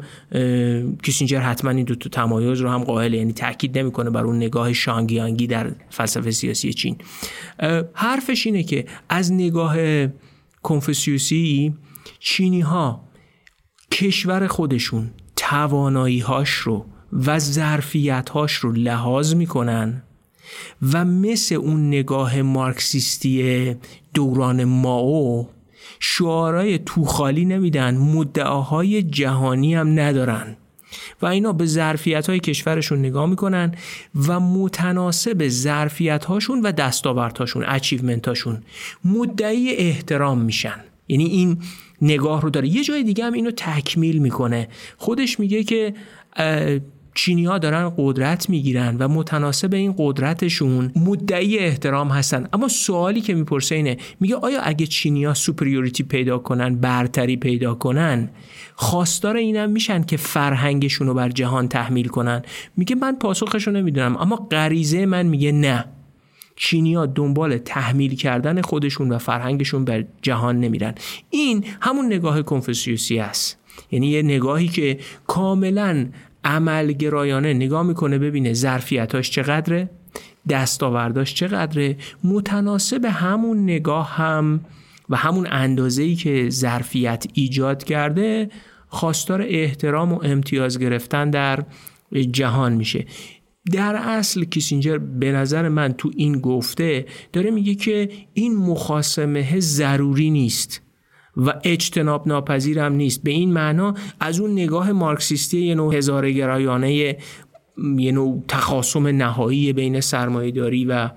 [1.03, 4.73] کیسینجر حتما این دو تا تمایز رو هم قائل یعنی تاکید نمی‌کنه بر اون نگاه
[4.73, 6.97] شانگیانگی در فلسفه سیاسی چین.
[7.93, 9.77] حرفش اینه که از نگاه
[10.63, 11.75] کنفوسیوسی
[12.19, 13.09] چینی ها
[13.93, 20.03] کشور خودشون توانایی هاش رو و ظرفیتهاش رو لحاظ می‌کنن
[20.93, 23.77] و مثل اون نگاه مارکسیستی
[24.15, 25.49] دوران ماو
[26.01, 30.57] شعارهای توخالی نمیدن مدعاهای جهانی هم ندارن
[31.23, 33.75] و اینا به ظرفیت های کشورشون نگاه می‌کنن
[34.27, 38.63] و متناسب ظرفیت هاشون و دستاوردهاشون اچیومنت هاشون
[39.05, 40.81] مدعی احترام میشن.
[41.09, 41.59] یعنی این
[42.05, 42.69] نگاه رو داره.
[42.69, 44.69] یه جای دیگه هم اینو تکمیل می‌کنه.
[44.97, 45.95] خودش میگه که
[47.15, 52.49] چینی ها دارن قدرت می‌گیرن و متناسب این قدرتشون مدعی احترام هستن.
[52.53, 57.75] اما سوالی که می‌پرسه اینه میگه آیا اگه چینی ها superiority پیدا کنن برتری پیدا
[57.75, 58.31] کنن
[58.75, 62.43] خواستار اینم میشن که فرهنگشون رو بر جهان تحمیل کنن؟
[62.77, 65.85] میگه من پاسخش رو نمی‌دونم اما غریزه من میگه نه.
[66.57, 70.95] چینیا دنبال تحمیل کردن خودشون و فرهنگشون بر جهان نمیرن.
[71.31, 73.59] این همون نگاه کنفوسیوسی است.
[73.91, 76.07] یعنی یه نگاهی که کاملا
[76.45, 79.91] عملگرایانه نگاه می‌کنه ببینه ظرفیتاش چقدره
[80.49, 84.61] دستاورداش چقدره متناسب همون نگاه هم
[85.11, 88.51] و همون اندازه‌ای که ظرفیت ایجاد کرده
[88.89, 91.65] خواستار احترام و امتیاز گرفتن در
[92.31, 93.07] جهان میشه.
[93.73, 100.31] در اصل کیسینجر به نظر من تو این گفته داره میگه که این مخاسمه ضروری
[100.31, 100.81] نیست
[101.37, 103.23] و اجتناب ناپذیر هم نیست.
[103.23, 109.73] به این معنا از اون نگاه مارکسیستی یه نوع هزاره گرایانه یه نوع تخاصم نهایی
[109.73, 111.11] بین سرمایهداری و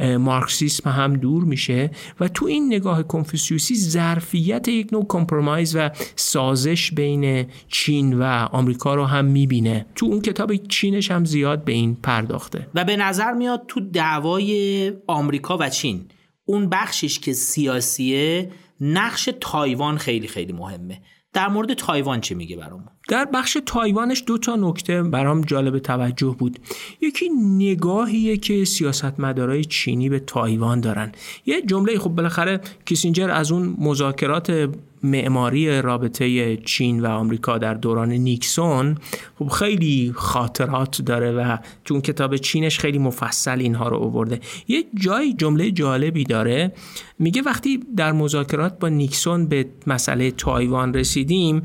[0.00, 6.92] مارکسیسم هم دور میشه و تو این نگاه کنفوسیوسی ظرفیت یک نوع کمپرومایز و سازش
[6.92, 9.86] بین چین و آمریکا رو هم می‌بینه.
[9.94, 12.66] تو اون کتاب چینش هم زیاد به این پرداخته.
[12.74, 16.04] و به نظر میاد تو دعوای آمریکا و چین
[16.44, 21.00] اون بخشش که سیاسیه نقش تایوان خیلی خیلی مهمه.
[21.32, 26.36] در مورد تایوان چه میگه برام در بخش تایوانش دو تا نکته برام جالب توجه
[26.38, 26.58] بود.
[27.00, 31.12] یکی نگاهیه که سیاستمدارای چینی به تایوان دارن.
[31.46, 34.70] یه جمله خب بالاخره کیسینجر از اون مذاکرات
[35.02, 38.96] معماری رابطه چین و آمریکا در دوران نیکسون
[39.38, 45.32] خب خیلی خاطرات داره و تو کتاب چینش خیلی مفصل اینها رو آورده یه جای
[45.32, 46.72] جمله جالبی داره.
[47.18, 51.62] میگه وقتی در مذاکرات با نیکسون به مسئله تایوان رسیدیم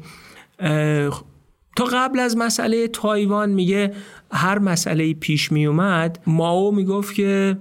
[1.76, 3.94] تا قبل از مسئله تایوان میگه
[4.32, 7.58] هر مسئله پیش می اومد ماو می‌گفت که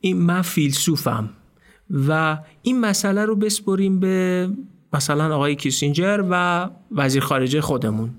[0.00, 1.30] این من فیلسوفم
[2.08, 4.48] و این مسئله رو بسپریم به
[4.92, 8.10] مثلا آقای کیسینجر و وزیر خارجه خودمون.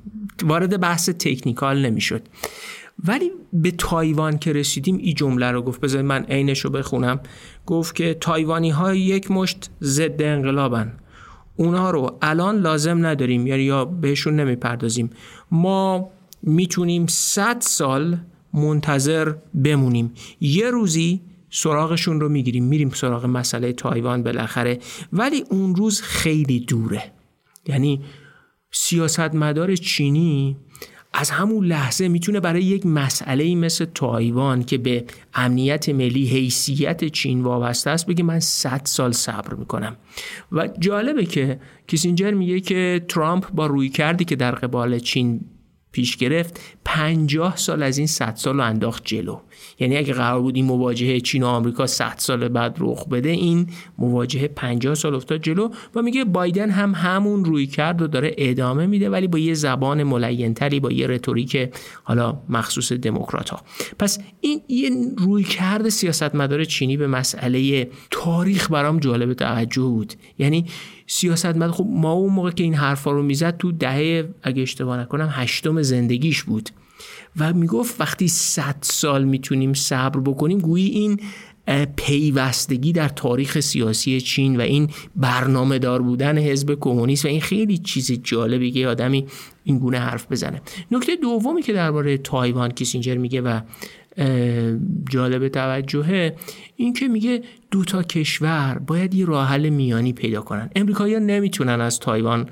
[0.43, 2.21] وارد بحث تکنیکال نمی‌شد.
[3.07, 5.81] ولی به تایوان که رسیدیم این جمله رو گفت.
[5.81, 7.19] بذارید من عینش رو بخونم.
[7.65, 10.93] گفت که تایوانی ها یک مشت ضد انقلابن.
[11.59, 15.09] اونها رو الان لازم نداریم یعنی یا بهشون نمی‌پردازیم.
[15.51, 16.09] ما
[16.43, 18.17] می‌تونیم 100 سال
[18.53, 20.13] منتظر بمونیم.
[20.41, 24.79] یه روزی سراغشون رو می‌گیریم میریم سراغ مسئله تایوان بالاخره.
[25.13, 27.03] ولی اون روز خیلی دوره.
[27.67, 28.01] یعنی
[28.71, 30.57] سیاستمدار چینی
[31.13, 37.41] از همون لحظه می‌تونه برای یک مسئله مثل تایوان که به امنیت ملی حیثیت چین
[37.41, 39.97] وابسته است بگه من 100 سال صبر می‌کنم.
[40.51, 45.41] و جالبه که کیسینجر میگه که ترامپ با روی کردی که در قبال چین
[45.91, 49.39] پیش گرفت 50 سال از این 100 سال رو انداخت جلو.
[49.79, 53.67] یعنی اگه قرار بود این مواجهه چین و آمریکا 100 سال بعد رخ بده این
[53.97, 58.85] مواجهه 50 سال افتاد جلو و میگه بایدن هم همون روی کرد و داره ادامه
[58.85, 61.69] میده ولی با یه زبان ملینتری با یه رتوریک
[62.03, 63.61] حالا مخصوص دموکرات ها
[63.99, 70.13] پس این یه روی کرد سیاستمدار چینی به مسئله تاریخ برام جالب توجه بود.
[70.39, 70.65] یعنی
[71.07, 75.29] سیاستمدار خب ما اون موقع که این حرفا رو می‌زد تو دهه اگه اشتباه نکنم
[75.31, 76.69] هشتم زندگیش بود.
[77.37, 81.19] و می‌گفت وقتی صد سال می‌تونیم صبر بکنیم گویی این
[81.95, 87.77] پیوستگی در تاریخ سیاسی چین و این برنامه دار بودن حزب کمونیست و این خیلی
[87.77, 89.25] چیز جالبی که آدمی
[89.63, 90.61] این گونه حرف بزنه.
[90.91, 93.59] نکته دومی که درباره تایوان کیسینجر میگه و
[95.09, 96.35] جالب توجهه
[96.75, 100.69] این که میگه دو تا کشور باید یه راه حل میانی پیدا کنن.
[100.75, 102.49] امریکایی‌ها نمی‌تونن از تایوان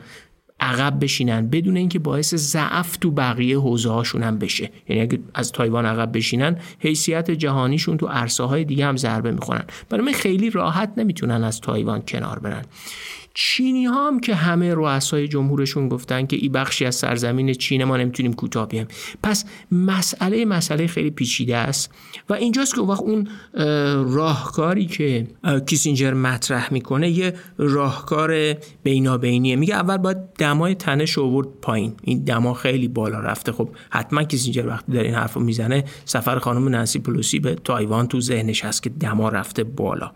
[0.59, 4.71] عقب بشینن بدون اینکه باعث ضعف تو بقیه حوزه هاشون هم بشه.
[4.89, 9.63] یعنی اگه از تایوان عقب بشینن حیثیت جهانیشون تو عرصه های دیگه هم ضربه می‌خورن.
[9.89, 12.65] برای خیلی راحت نمی‌تونن از تایوان کنار برن.
[13.39, 17.97] چینی ها هم که همه رؤسای جمهورشون گفتن که این بخشی از سرزمین چین ما
[17.97, 18.87] نمی‌تونیم کوتاه بیایم.
[19.23, 21.91] پس مسئله مسئله خیلی پیچیده است
[22.29, 23.27] و اینجاست که وقت اون
[24.13, 25.27] راهکاری که
[25.65, 29.55] کیسینجر مطرح می‌کنه یه راهکار بینابینیه.
[29.55, 31.93] میگه اول باید دمای تنش آورد پایین.
[32.03, 33.51] این دما خیلی بالا رفته.
[33.51, 38.21] خب حتما کیسینجر وقتی در این حرفو می‌زنه سفر خانم نانسی پلوسی به تایوان تو
[38.21, 40.11] ذهنش هست که دما رفته بالا.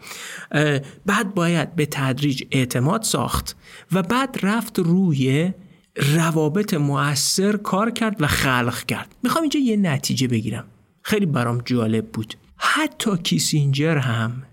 [1.05, 3.57] بعد باید به تدریج اعتماد ساخت
[3.91, 5.53] و بعد رفت روی
[5.95, 9.15] روابط مؤثر کار کرد و خلق کرد.
[9.23, 10.65] می‌خوام اینجا یه نتیجه بگیرم.
[11.01, 12.33] خیلی برام جالب بود.
[12.57, 14.43] حتی کیسینجر هم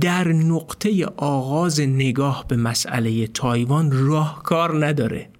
[0.00, 5.30] در نقطه آغاز نگاه به مسئله تایوان راهکار نداره.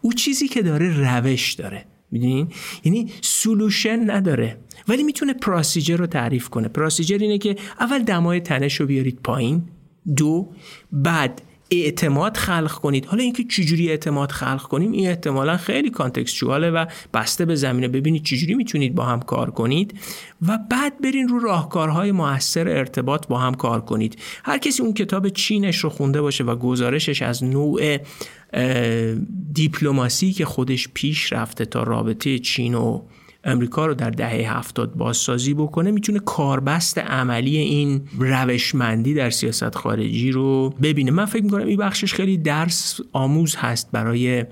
[0.00, 1.84] او چیزی که داره روش داره.
[2.10, 2.48] می‌دونین؟
[2.84, 4.58] یعنی سولوشن نداره.
[4.88, 6.68] ولی می‌تونه پراسیجر رو تعریف کنه.
[6.68, 9.68] پراسیجر اینه که اول دمای تنش رو بیارید پایین.
[10.16, 10.52] دو
[10.92, 11.42] بعد
[11.80, 13.06] اعتماد خلق کنید.
[13.06, 17.88] حالا اینکه چجوری اعتماد خلق کنیم این احتمالا خیلی کانتکستچواله و بسته به زمینه.
[17.88, 20.00] ببینید چجوری می‌تونید با هم کار کنید
[20.48, 24.18] و بعد برین رو راهکارهای موثر ارتباط با هم کار کنید.
[24.44, 27.98] هر کسی اون کتاب چینش رو خونده باشه و گزارشش از نوع
[29.52, 33.02] دیپلماسی که خودش پیش رفته تا رابطه چین و
[33.44, 40.30] امریکا رو در دهه هفتاد بازسازی بکنه می‌تونه کاربست عملی این روشمندی در سیاست خارجی
[40.30, 41.10] رو ببینه.
[41.10, 44.44] من فکر می‌کنم این بخشش خیلی درس آموز هست برای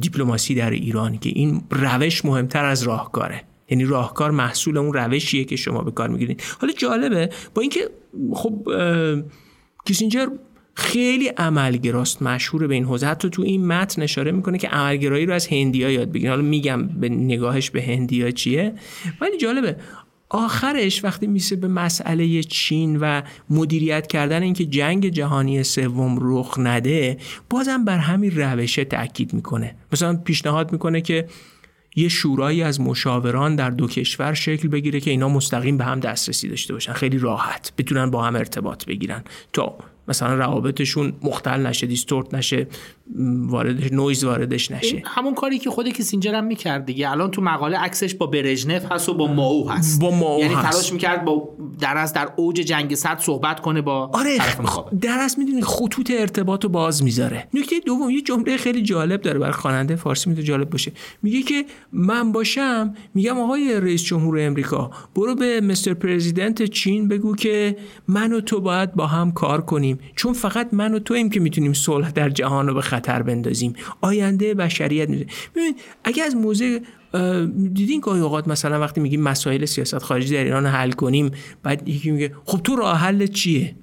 [0.00, 3.42] دیپلماسی در ایران که این روش مهمتر از راهکاره.
[3.68, 6.42] یعنی راهکار محصول اون روشیه که شما به کار می‌گیرید.
[6.60, 7.90] حالا جالبه با اینکه
[8.32, 8.68] خب
[9.84, 10.26] کیسینجر
[10.74, 13.06] خیلی عملگراست مشهور به این حوزه.
[13.06, 16.30] حتی تو این متن اشاره می‌کنه که عملگرایی رو از هندیا یاد بگیرن.
[16.30, 18.74] حالا میگم به نگاهش به هندیا چیه.
[19.20, 19.76] ولی جالبه
[20.28, 27.16] آخرش وقتی میسه به مسئله چین و مدیریت کردن اینکه جنگ جهانی سوم رخ نده
[27.50, 29.76] بازم بر همین روشه تاکید می‌کنه.
[29.92, 31.28] مثلا پیشنهاد می‌کنه که
[31.96, 36.48] یه شورایی از مشاوران در دو کشور شکل بگیره که اینا مستقیم به هم دسترسی
[36.48, 36.92] داشته باشن.
[36.92, 39.24] خیلی راحت بتونن با هم ارتباط بگیرن.
[39.52, 42.66] تا مثلا روابطشون مختل نشه distort نشه
[43.46, 45.02] واردش نویز واردش نشه.
[45.06, 47.10] همون کاری که خود کیسینجر هم می‌کرد دیگه.
[47.10, 50.00] الان تو مقاله عکسش با برژنف هست و با ماو هست.
[50.00, 50.70] با ماو یعنی هست.
[50.70, 51.48] تلاش می‌کرد با
[51.80, 54.38] در از در اوج جنگ سرد صحبت کنه با آره
[55.00, 57.48] در اصل می‌دونی خطوط ارتباط رو باز می‌ذاره.
[57.54, 60.92] نکته دوم یه جمله خیلی جالب داره برای خواننده فارسی می‌تونه جالب باشه.
[61.22, 67.36] میگه که من باشم میگم آقای رئیس جمهور امریکا برو به مستر پرزیدنت چین بگو
[67.36, 67.76] که
[68.08, 69.91] من و تو باید با هم کار کنیم.
[70.16, 73.72] چون فقط من و تویم که می‌تونیم صلح در جهان رو به خطر بندازیم.
[74.00, 76.78] آینده بشریت میشه ببین اگه از موضع
[77.72, 81.30] دیدین گاهی اوقات مثلا وقتی میگیم مسائل سیاست خارجی در ایران حل کنیم
[81.62, 83.74] بعد یکی میگه خب تو راه حل چیه؟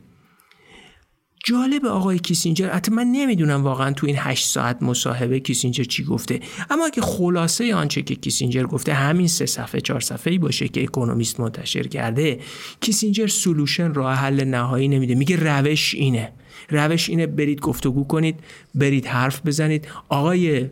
[1.45, 6.39] جالب آقای کیسینجر حتی من نمی‌دونم واقعا تو این هشت ساعت مصاحبه کیسینجر چی گفته.
[6.69, 10.83] اما اگه خلاصه آنچه که کیسینجر گفته همین سه صفحه چهار صفحه ای باشه که
[10.83, 12.39] اکونومیست منتشر کرده
[12.81, 15.15] کیسینجر solution راه حل نهایی نمیده.
[15.15, 16.31] میگه روش اینه.
[16.69, 18.39] روش اینه برید گفتگو کنید
[18.75, 19.87] برید حرف بزنید.
[20.09, 20.69] آقای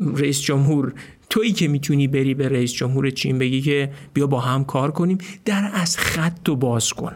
[0.00, 0.94] رئیس جمهور
[1.30, 5.18] تویی که می‌تونی بری به رئیس جمهور چین بگی که بیا با هم کار کنیم
[5.44, 7.12] در از خط و باز کن.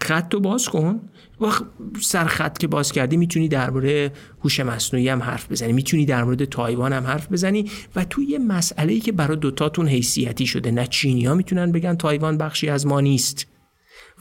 [0.00, 1.00] خط رو باز کن.
[1.40, 1.64] وقت
[2.00, 4.12] سر خط که باز کردی می‌تونی درباره
[4.44, 8.38] هوش مصنوعی هم حرف بزنی می‌تونی در مورد تایوان هم حرف بزنی و توی یه
[8.38, 12.86] مسئله ای که برای دوتاتون حیثیتی شده نه چینی ها می‌تونن بگن تایوان بخشی از
[12.86, 13.46] ما نیست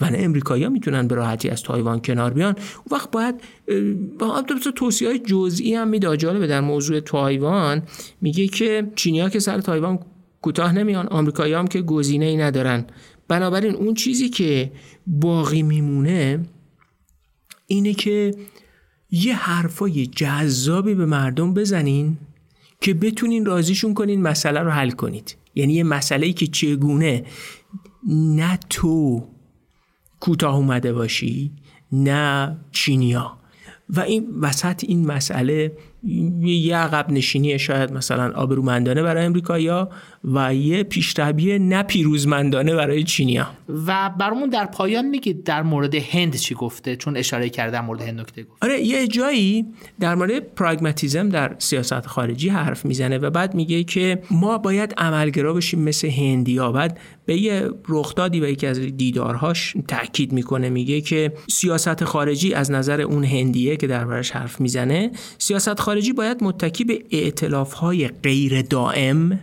[0.02, 2.56] و نه امریکایی ها می‌تونن به راحتی از تایوان کنار بیان.
[2.56, 3.36] اون وقت باید
[4.76, 7.84] توصیه های جزئی هم میده جالبه در موضوع تایوان
[8.22, 10.00] میگه که چینی ها که سر تایوان
[10.42, 12.86] کوتاه نمیان آمریکایی هم که گزینه ای ندارن.
[13.28, 14.72] بنابراین اون چیزی که
[15.08, 16.46] باقی میمونه
[17.72, 18.36] اینه که
[19.12, 22.18] یه حرفای جذابی به مردم بزنین
[22.82, 25.38] که بتونین راضیشون کنین مسئله رو حل کنید.
[25.56, 27.24] یعنی یه مسئله ای که چگونه
[28.10, 29.24] نه تو
[30.20, 31.52] کوتاه اومده باشی
[31.92, 33.38] نه چینیا.
[33.90, 35.78] و این وسط این مسئله
[36.42, 39.70] یه عقب نشینی شاید مثلا آبرومندانه برای امریکایی
[40.24, 43.48] و یه پیشروی نپیروزمندانه برای چینیا
[43.88, 48.02] و برامون در پایان میگید در مورد هند چی گفته چون اشاره کرده در مورد
[48.02, 49.66] هند نکته گفت آره یه جایی
[50.00, 55.54] در مورد پراگماتیزم در سیاست خارجی حرف می‌زنه و بعد میگه که ما باید عملگرا
[55.54, 61.34] بشیم مثل هندیا بعد به یه رخدادی و یکی از دیدارهاش تاکید می‌کنه میگه که
[61.50, 67.04] سیاست خارجی از نظر اون هندیه که دربارش حرف می‌زنه سیاست خارجی باید متکی به
[67.12, 69.40] ائتلافهای غیر دائم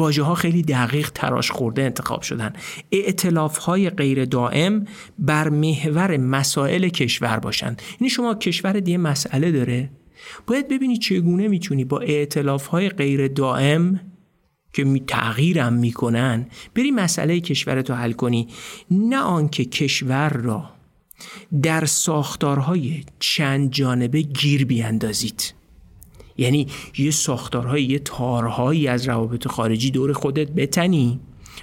[0.00, 2.52] واژه ها خیلی دقیق تراش خورده انتخاب شدن.
[2.92, 4.84] اعتلاف های غیر دائم
[5.18, 7.82] بر محور مسائل کشور باشند.
[8.00, 9.90] یعنی شما کشور دیگه مسئله داره.
[10.46, 14.00] باید ببینی چگونه می‌تونی با اعتلاف های غیر دائم
[14.72, 18.48] که می تغییرم می‌کنن بری مسئله کشور رو حل کنی.
[18.90, 20.70] نه آنکه کشور را
[21.62, 25.59] در ساختارهای چند جانبه گیر بیاندازید.
[26.40, 26.66] یعنی
[26.98, 31.20] یه ساختارهای یه تارهایی از روابط خارجی دور خودت بتنی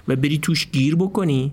[0.07, 1.51] و بری توش گیر بکنی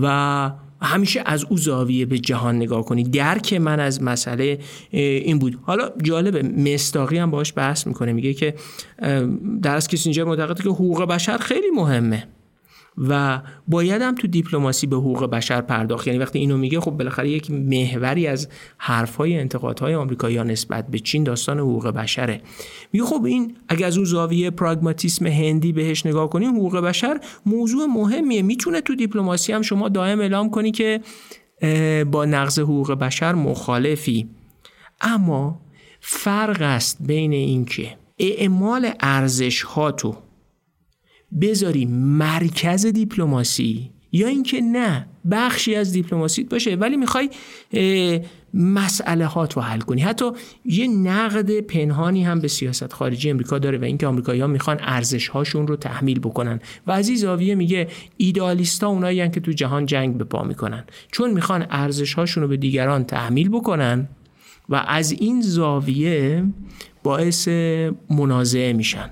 [0.00, 0.50] و
[0.82, 3.02] همیشه از او زاویه به جهان نگاه کنی.
[3.02, 4.58] درک من از مسئله
[4.90, 5.58] این بود.
[5.62, 8.12] حالا جالبه مستاقی هم باش بحث می‌کنه.
[8.12, 8.54] میگه که
[9.62, 12.28] در کسی اینجا معتقده که حقوق بشر خیلی مهمه.
[13.08, 16.06] و باید هم تو دیپلماسی به حقوق بشر پرداخت.
[16.06, 21.24] یعنی وقتی اینو میگه خب بالاخره یک محوری از حرفهای انتقادهای آمریکایی‌ها نسبت به چین
[21.24, 22.40] داستان حقوق بشره.
[22.92, 27.86] میگه خب این اگه از اون زاویه پراگماتیسم هندی بهش نگاه کنیم حقوق بشر موضوع
[27.86, 28.42] مهمیه.
[28.42, 31.00] می‌تونه تو دیپلماسی هم شما دائم اعلام کنی که
[32.10, 34.28] با نقض حقوق بشر مخالفی.
[35.00, 35.60] اما
[36.00, 40.16] فرق است بین اینکه اعمال ارزش ها تو
[41.40, 47.30] بذاری مرکز دیپلماسی یا اینکه نه بخشی از دیپلماسیت باشه ولی می‌خوای
[48.54, 50.00] مسئله هات رو حل کنی.
[50.00, 50.30] حتی
[50.64, 55.66] یه نقد پنهانی هم به سیاست خارجی امریکا داره و اینکه آمریکایی‌ها می‌خوان ارزش هاشون
[55.66, 56.60] رو تحمیل بکنن.
[56.86, 60.84] و از زاویه میگه ایدالیستا اونایی که تو جهان جنگ به پا می‌کنن.
[61.12, 64.08] چون می‌خوان ارزش هاشون رو به دیگران تحمیل بکنن
[64.68, 66.44] و از این زاویه
[67.02, 67.48] باعث
[68.10, 69.10] منازعه میشن.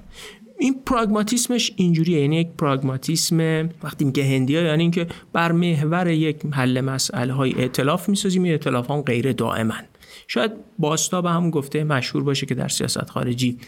[0.59, 2.21] این پراگماتیسمش اینجوریه.
[2.21, 7.55] یعنی یک پراگماتیسم وقتی میگه هندی ها یعنی اینکه بر محور یک حل مسئله های
[7.55, 8.43] اعتلاف می‌سازیم.
[8.43, 9.85] این اعتلاف ها غیر دائمن.
[10.29, 13.59] شاید باستا به هم گفته مشهور باشه که در سیاست خارجی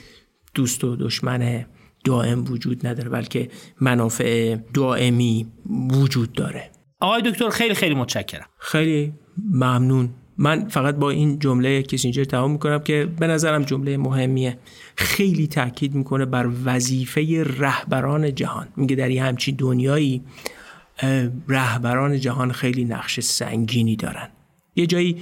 [0.54, 1.66] دوست و دشمن
[2.04, 3.48] دائم وجود نداره بلکه
[3.80, 5.46] منافع دائمی
[5.90, 6.70] وجود داره.
[7.00, 8.46] آقای دکتر خیلی خیلی متشکرم.
[8.58, 9.12] خیلی
[9.52, 10.10] ممنون.
[10.38, 14.58] من فقط با این جمله کسینجر تمام می‌کنم که به نظرم جمله مهمیه.
[14.96, 18.68] خیلی تاکید می‌کنه بر وظیفه رهبران جهان.
[18.76, 20.22] میگه در یه همچین دنیایی
[21.48, 24.28] رهبران جهان خیلی نقش سنگینی دارن.
[24.76, 25.16] یه جایی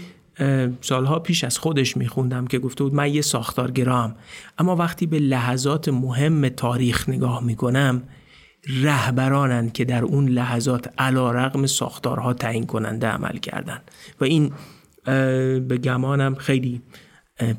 [0.80, 4.14] سالها پیش از خودش میخوندم که گفته بود من یه ساختارگرام
[4.58, 8.02] اما وقتی به لحظات مهم تاریخ نگاه می‌کنم
[8.82, 13.80] رهبرانن که در اون لحظات علا رقم ساختارها تعیین کننده عمل کردن.
[14.20, 14.52] و این
[15.68, 16.82] به گمانم خیلی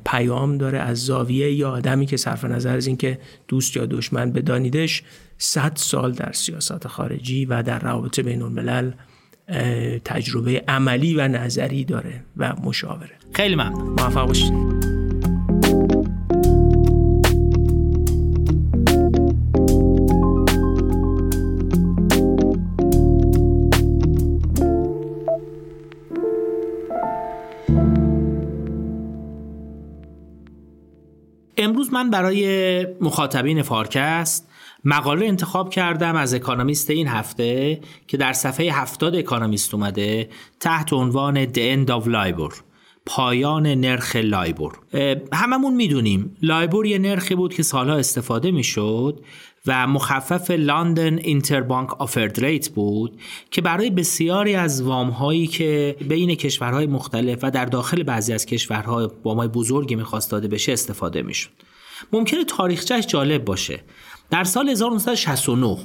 [0.06, 5.04] پیام داره از زاویه یا آدمی که صرف نظر از اینکه دوست یا دشمن بدانیدش
[5.38, 8.92] صد سال در سیاست خارجی و در روابط بین الملل
[10.06, 13.12] تجربه عملی و نظری داره و مشاوره.
[13.34, 13.90] خیلی ممنون.
[13.90, 14.97] موفق باشید.
[31.88, 34.48] امروز من برای مخاطبین فارکست
[34.86, 40.30] مقاله انتخاب کردم از اکانومیست این هفته که در صفحه هفتاد اکانومیست اومده
[40.60, 42.56] تحت عنوان The End of LIBOR
[43.06, 44.80] پایان نرخ لایبور.
[45.34, 49.20] هممون می‌دونیم لایبور یه نرخی بود که سالها استفاده می‌شد
[49.66, 53.20] و مخفف London Interbank Offered Rate بود
[53.52, 58.46] که برای بسیاری از وام هایی که بین کشورهای مختلف و در داخل بعضی از
[58.46, 61.50] کشورها وام بزرگی می‌خواست داده بشه استفاده می‌شد.
[62.14, 63.80] ممکنه تاریخچهش جالب باشه.
[64.30, 65.78] در سال 1969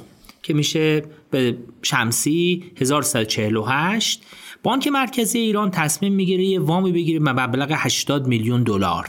[0.43, 4.23] که میشه به شمسی 1348
[4.63, 9.07] بانک مرکزی ایران تصمیم می‌گیره یه وامی بگیره مبلغ 80 میلیون دلار.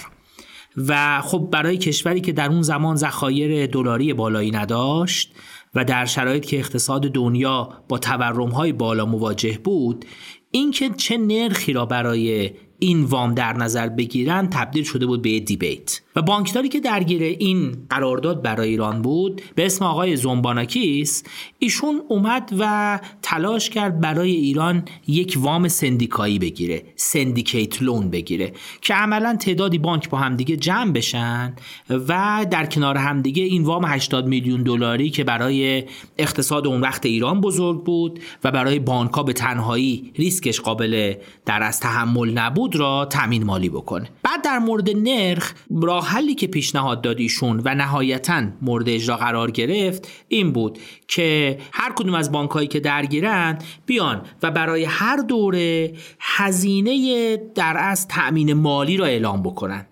[0.76, 5.32] و خب برای کشوری که در اون زمان ذخایر دلاری بالایی نداشت
[5.74, 10.04] و در شرایط که اقتصاد دنیا با تورم بالا مواجه بود
[10.50, 12.50] اینکه چه نرخی را برای
[12.84, 16.00] این وام در نظر بگیرن تبدیل شده بود به دیبیت.
[16.16, 21.22] و بانکداری که درگیر این قرارداد برای ایران بود به اسم آقای زنباناکیس
[21.58, 28.94] ایشون اومد و تلاش کرد برای ایران یک وام سندیکایی بگیره سندیکیت لون بگیره که
[28.94, 31.54] عملا تعدادی بانک با همدیگه جمع بشن
[31.90, 35.84] و در کنار همدیگه این وام 80 میلیون دلاری که برای
[36.18, 41.14] اقتصاد اون وقت ایران بزرگ بود و برای بانک به تنهایی ریسکش قابل
[41.46, 45.52] در از تحمل نبود را تامین مالی بکنه بعد در مورد نرخ
[45.82, 51.92] راه حلی که پیشنهاد دادیشون و نهایتا مورد اجرا قرار گرفت این بود که هر
[51.92, 58.96] کدوم از بانکهایی که درگیرن بیان و برای هر دوره هزینه در از تأمین مالی
[58.96, 59.86] را اعلام بکنن.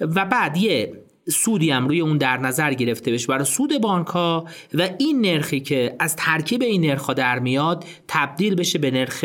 [0.00, 3.26] و بعد یه سودی هم روی اون در نظر گرفته بشه.
[3.26, 8.54] برای سود بانک ها و این نرخی که از ترکیب این نرخ در میاد تبدیل
[8.54, 9.24] بشه به نرخ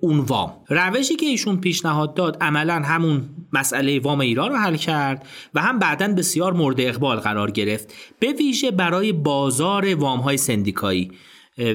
[0.00, 0.52] اون وام.
[0.68, 5.78] روشی که ایشون پیشنهاد داد عملا همون مسئله وام ایران رو حل کرد و هم
[5.78, 7.94] بعدا بسیار مورد اقبال قرار گرفت.
[8.18, 11.10] به ویژه برای بازار وام های سندیکایی.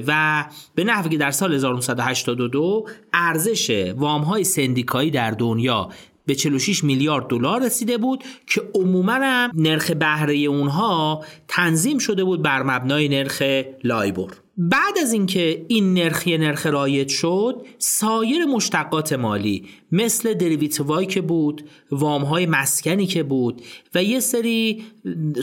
[0.07, 0.45] و
[0.76, 5.89] به نحوی که در سال 1982 ارزش وام های سندیکایی در دنیا
[6.26, 12.63] به 46 میلیارد دلار رسیده بود که عموما نرخ بهره اونها تنظیم شده بود بر
[12.63, 13.43] مبنای نرخ
[13.84, 21.07] لایبور بعد از اینکه این نرخی نرخ رایج شد سایر مشتقات مالی مثل derivative هایی
[21.07, 23.61] که بود وامهای مسکنی که بود
[23.95, 24.84] و یه سری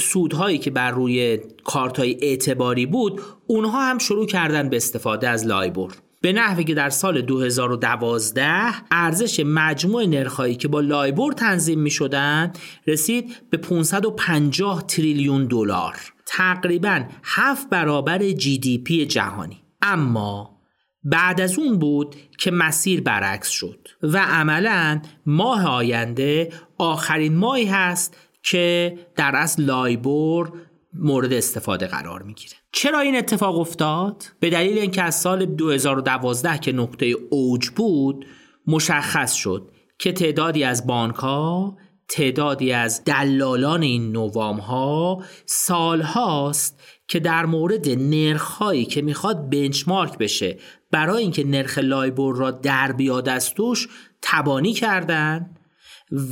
[0.01, 6.02] سودهایی که بر روی کارتهای اعتباری بود اونها هم شروع کردن به استفاده از لایبور
[6.23, 12.53] به نحوی که در سال 2012 ارزش مجموع نرخهایی که با لایبور تنظیم می شدن
[12.87, 15.97] رسید به 550 تریلیون دلار
[16.27, 19.62] تقریبا 7 برابر جی دی پی جهانی.
[19.83, 20.59] اما
[21.05, 28.16] بعد از اون بود که مسیر برعکس شد و عملا ماه آینده آخرین ماهی هست
[28.43, 30.53] که در اصل لایبور
[30.95, 32.62] مورد استفاده قرار می‌گیره.
[32.73, 38.27] چرا این اتفاق افتاد؟ به دلیل اینکه از سال 2012 که نقطه اوج بود
[38.66, 41.77] مشخص شد که تعدادی از بانک ها
[42.09, 49.51] تعدادی از دلالان این نوام ها سال هاست که در مورد نرخ هایی که می‌خواد
[49.51, 50.59] بنچمارک بشه.
[50.91, 53.89] برای اینکه نرخ لایبور را در بیاد از توش
[54.23, 55.57] تبانی کردن.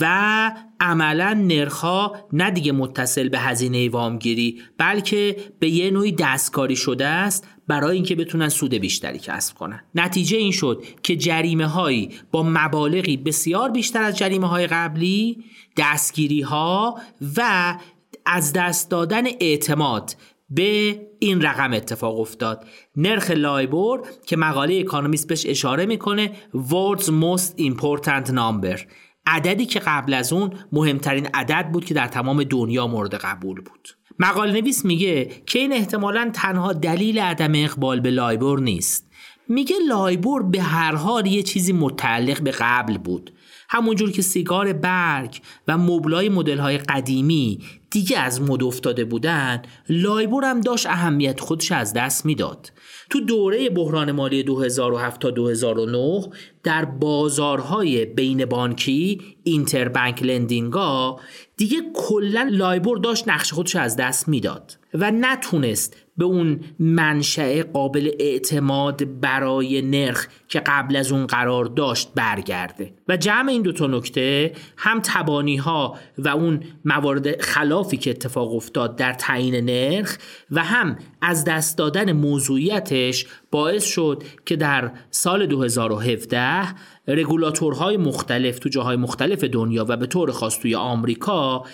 [0.01, 7.07] و عملا نرخها نه دیگه متصل به هزینه وامگیری بلکه به یه نوعی دستکاری شده
[7.07, 9.85] است برای اینکه بتونن سود بیشتری کسب کنن.
[9.95, 15.45] نتیجه این شد که جریمه هایی با مبالغی بسیار بیشتر از جریمه های قبلی
[15.76, 16.99] دستگیری ها
[17.37, 17.78] و
[18.26, 20.16] از دست دادن اعتماد
[20.51, 22.64] به این رقم اتفاق افتاد.
[22.97, 28.81] نرخ لایبور که مقاله اکانومیست بهش اشاره می‌کنه World's Most Important Number.
[29.27, 33.89] عددی که قبل از اون مهمترین عدد بود که در تمام دنیا مورد قبول بود.
[34.18, 39.11] مقاله نویس میگه که این احتمالا تنها دلیل عدم اقبال به لایبور نیست.
[39.49, 43.33] میگه لایبور به هر حال یه چیزی متعلق به قبل بود.
[43.73, 47.59] همونجور که سیگار برگ و مبلای مدل های قدیمی
[47.91, 52.73] دیگه از مد افتاده بودن لایبور هم داشت اهمیت خودش از دست می‌داد.
[53.11, 56.23] تو دوره بحران مالی 2007 تا 2009
[56.62, 61.20] در بازارهای بین بانکی interbank lending ا
[61.57, 68.11] دیگه کلا لایبور داشت نقش خودش از دست می‌داد و نتونست به اون منشأ قابل
[68.18, 72.93] اعتماد برای نرخ که قبل از اون قرار داشت برگرده.
[73.09, 78.55] و جمع این دو تا نکته هم تبانی ها و اون موارد خلافی که اتفاق
[78.55, 80.18] افتاد در تعیین نرخ
[80.51, 86.75] و هم از دست دادن موضوعیتش باعث شد که در سال 2017
[87.09, 91.64] رگولاتورهای مختلف تو جاهای مختلف دنیا و به طور خاص توی آمریکا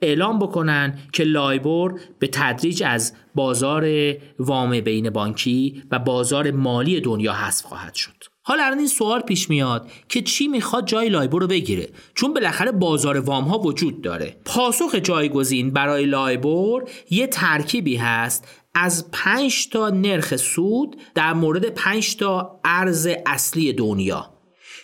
[0.00, 3.86] اعلام بکنن که لایبور به تدریج از بازار
[4.38, 8.24] وام بین بانکی و بازار مالی دنیا حذف خواهد شد.
[8.42, 12.72] حالا الان این سوال پیش میاد که چی می‌خواد جای لایبور رو بگیره؟ چون بالاخره
[12.72, 14.36] بازار وام ها وجود داره.
[14.44, 18.48] پاسخ جایگزین برای لایبور یه ترکیبی هست.
[18.74, 24.30] از 5 تا نرخ سود در مورد 5 تا ارز اصلی دنیا.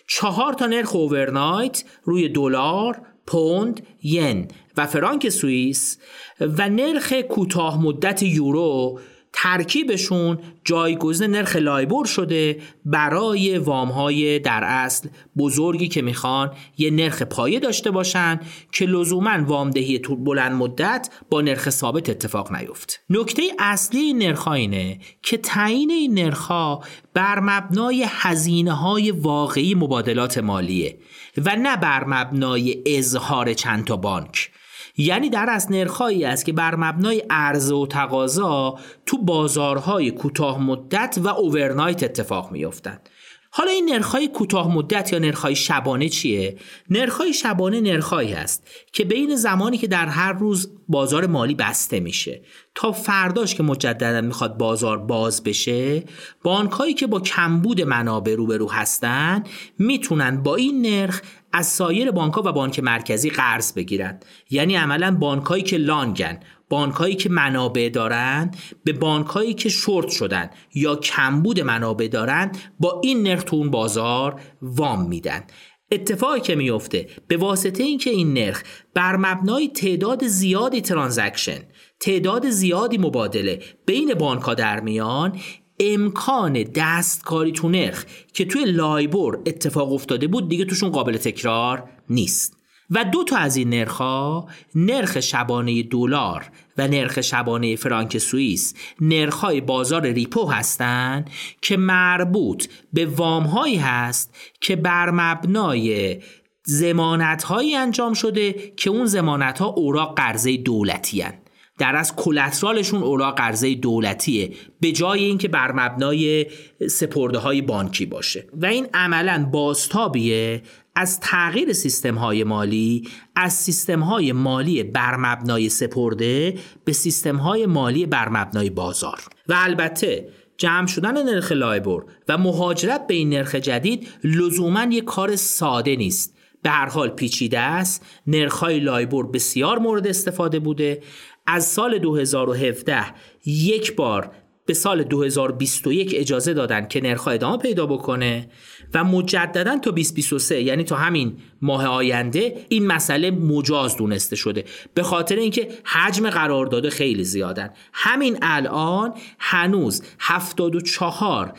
[0.09, 5.99] چهار تا نرخ اوورنایت روی دلار پوند ین و فرانک سوئیس
[6.41, 9.01] و نرخ کوتاه مدت یورو
[9.33, 15.09] ترکیبشون جایگزین نرخ لایبور شده برای وام های در اصل.
[15.39, 18.41] بزرگی که می‌خوان یه نرخ پایه داشته باشن
[18.73, 23.01] که لزوما وامدهی بلند مدت با نرخ ثابت اتفاق نیفت.
[23.11, 30.39] نکته اصلی نرخ اینه که تعیین این نرخ ها بر مبنای هزینه های واقعی مبادلات
[30.39, 30.99] مالیه
[31.45, 34.51] و نه بر مبنای اظهار چند تا بانک.
[34.97, 41.19] یعنی در از نرخهایی است که بر مبنای عرضه و تقاضا تو بازارهای کوتاه مدت
[41.23, 43.09] و اوورنایت اتفاق میافتند
[43.55, 46.57] حالا این نرخهای کوتاه مدت یا نرخهای شبانه چیه؟
[46.91, 52.43] نرخهای شبانه نرخهایی هست که بین زمانی که در هر روز بازار مالی بسته میشه.
[52.75, 56.05] تا فرداش که مجددا می‌خواد بازار باز بشه
[56.43, 59.45] بانکهایی که با کمبود منابع روبرو هستن
[59.79, 61.21] می‌تونن با این نرخ
[61.53, 64.21] از سایر بانکها و بانک مرکزی قرض بگیرن.
[64.51, 66.41] یعنی عملا بانکهایی که لانگن.
[66.73, 68.51] بانکهایی که منابع دارن
[68.85, 74.41] به بانکهایی که شورت شدن یا کمبود منابع دارن با این نرخ تو اون بازار
[74.63, 75.45] وام میدن.
[75.91, 78.63] اتفاقی که میفته به واسطه اینکه این نرخ
[78.95, 81.59] بر مبنای تعداد زیادی transaction
[82.01, 85.39] تعداد زیادی مبادله بین بانک ها در میان
[85.81, 88.05] امکان دستکاری تو نرخ
[88.35, 92.62] که توی لایبور اتفاق افتاده بود دیگه توشون قابل تکرار نیست.
[92.91, 98.75] و دو تا از این نرخ ها نرخ شبانه دلار و نرخ شبانه فرانک سوئیس
[99.01, 101.31] نرخ های بازار ریپو هستند
[101.63, 106.19] که مربوط به وام هایی هست که بر مبنای
[106.65, 111.42] زمانت هایی انجام شده که اون زمانت ها اوراق قرضه دولتی هن.
[111.83, 116.47] در از کلترالشون اوراق قرضه دولتیه به جای اینکه بر مبنای
[116.91, 118.47] سپرده های بانکی باشه.
[118.53, 120.63] و این عملا بازتابیه
[120.95, 127.67] از تغییر سیستم های مالی از سیستم های مالی بر مبنای سپرده به سیستم های
[127.67, 129.21] مالی بر مبنای بازار.
[129.49, 135.37] و البته جمع شدن نرخ لایبور و مهاجرت به این نرخ جدید لزوما یک کار
[135.37, 136.35] ساده نیست.
[136.63, 138.07] به هر حال پیچیده است.
[138.27, 141.03] نرخ‌های لایبور بسیار مورد استفاده بوده
[141.47, 143.05] از سال 2017
[143.47, 144.31] یک بار
[144.67, 148.49] به سال 2021 اجازه دادن که نرخ ادامه پیدا بکنه
[148.95, 154.65] و مجددا تا 2023 یعنی تا همین ماه آینده این مسئله مجاز دونسته شده.
[154.95, 157.71] به خاطر اینکه حجم قرارداد خیلی زیادن.
[157.93, 161.53] همین الان هنوز 74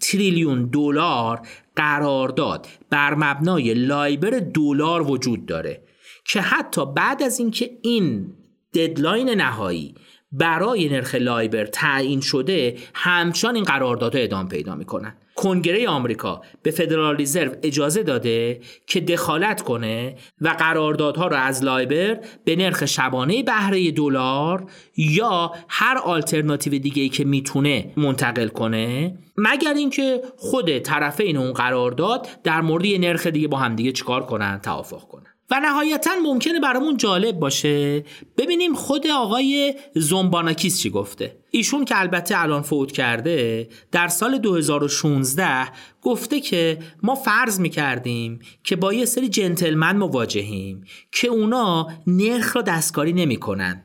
[0.00, 1.40] تریلیون دلار
[1.76, 5.82] قرارداد بر مبنای لایبر دلار وجود داره.
[6.24, 8.32] که حتی بعد از اینکه این
[8.74, 9.94] deadline نهایی
[10.32, 15.16] برای نرخ لایبر تعیین شده همچنان این قراردادها ادامه پیدا می‌کنن.
[15.36, 22.20] کنگره آمریکا به فدرال ریزرو اجازه داده که دخالت کنه و قراردادها را از لایبر
[22.44, 29.74] به نرخ شبانه بهره دلار یا هر آلترناتیو دیگه ای که می‌تونه منتقل کنه مگر
[29.74, 35.02] اینکه خود طرفین اون قرارداد در مورد یه نرخ دیگه با همدیگه چیکار کنن توافق
[35.08, 35.29] کنن.
[35.50, 38.04] و نهایتا ممکنه برامون جالب باشه.
[38.38, 41.36] ببینیم خود آقای زنباناکیس چی گفته.
[41.50, 45.68] ایشون که البته الان فوت کرده در سال 2016
[46.02, 52.62] گفته که ما فرض می‌کردیم که با یه سری جنتلمن مواجهیم که اونا نرخ را
[52.62, 53.84] دستکاری نمی‌کنن.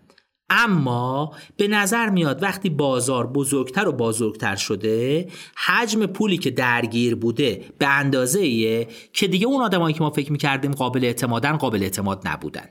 [0.49, 5.27] اما به نظر میاد وقتی بازار بزرگتر و بزرگتر شده
[5.67, 10.71] حجم پولی که درگیر بوده به اندازه که دیگه اون آدمایی که ما فکر می‌کردیم
[10.71, 12.69] قابل اعتمادن قابل اعتماد نبودن.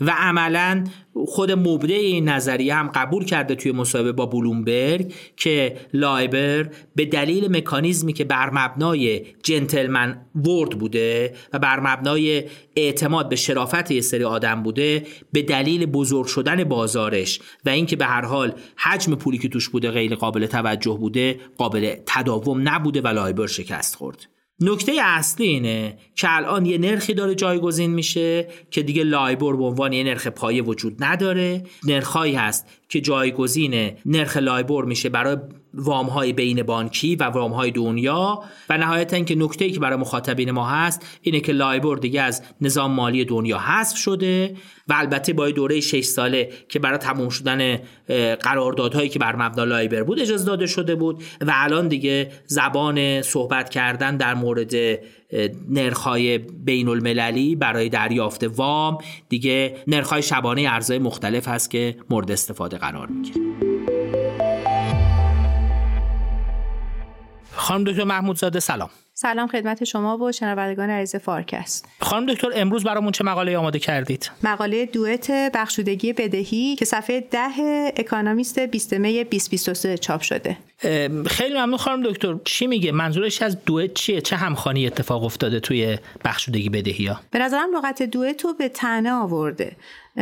[0.00, 0.84] و عملا
[1.26, 7.56] خود مبدع این نظریه هم قبول کرده توی مصاحبه با بلومبرگ که لایبر به دلیل
[7.56, 12.44] مکانیزمی که بر مبنای gentleman word بوده و بر مبنای
[12.76, 18.04] اعتماد به شرافت یه سری آدم بوده به دلیل بزرگ شدن بازارش و اینکه به
[18.04, 23.08] هر حال حجم پولی که توش بوده غیر قابل توجه بوده قابل تداوم نبوده و
[23.08, 24.26] لایبر شکست خورد.
[24.60, 29.92] نکته اصلی اینه که الان یه نرخی داره جایگزین میشه که دیگه لایبور به عنوان
[29.92, 31.64] یه نرخ پایه وجود نداره.
[31.86, 35.36] نرخهایی هست که جایگزین نرخ لایبور میشه برای
[35.74, 40.50] وام های بین بانکی و وام های دنیا و نهایتا که نکته که برای مخاطبین
[40.50, 44.56] ما هست اینه که لایبور دیگه از نظام مالی دنیا حذف شده
[44.88, 47.78] و البته با دوره 6 ساله که برای تموم شدن
[48.42, 53.70] قراردادهایی که بر مبنا لایبر بود اجازه داده شده بود و الان دیگه زبان صحبت
[53.70, 54.74] کردن در مورد
[55.68, 58.98] نرخهای بین المللی برای دریافت وام.
[59.28, 63.40] دیگه نرخهای شبانه ارزهای مختلف هست که مورد استفاده قرار می‌گیره.
[67.52, 68.90] خانم دکتر محمود زاده سلام.
[69.22, 71.88] سلام خدمت شما و شنوندگان عزیز فارکست.
[72.00, 77.92] خانم دکتر امروز برامون چه مقاله آماده کردید؟ مقاله دوئت بخشودگی بدهی که صفحه ده
[77.96, 80.56] اکانومیست 20 می 2023 چاپ شده.
[81.26, 82.36] خیلی ممنون خانم دکتر.
[82.44, 87.38] چی میگه؟ منظورش از دوئت چیه؟ چه همخوانی اتفاق افتاده توی بخشودگی بدهی ها؟ به
[87.38, 89.76] نظرم لغت دوئت رو به تنه آورده.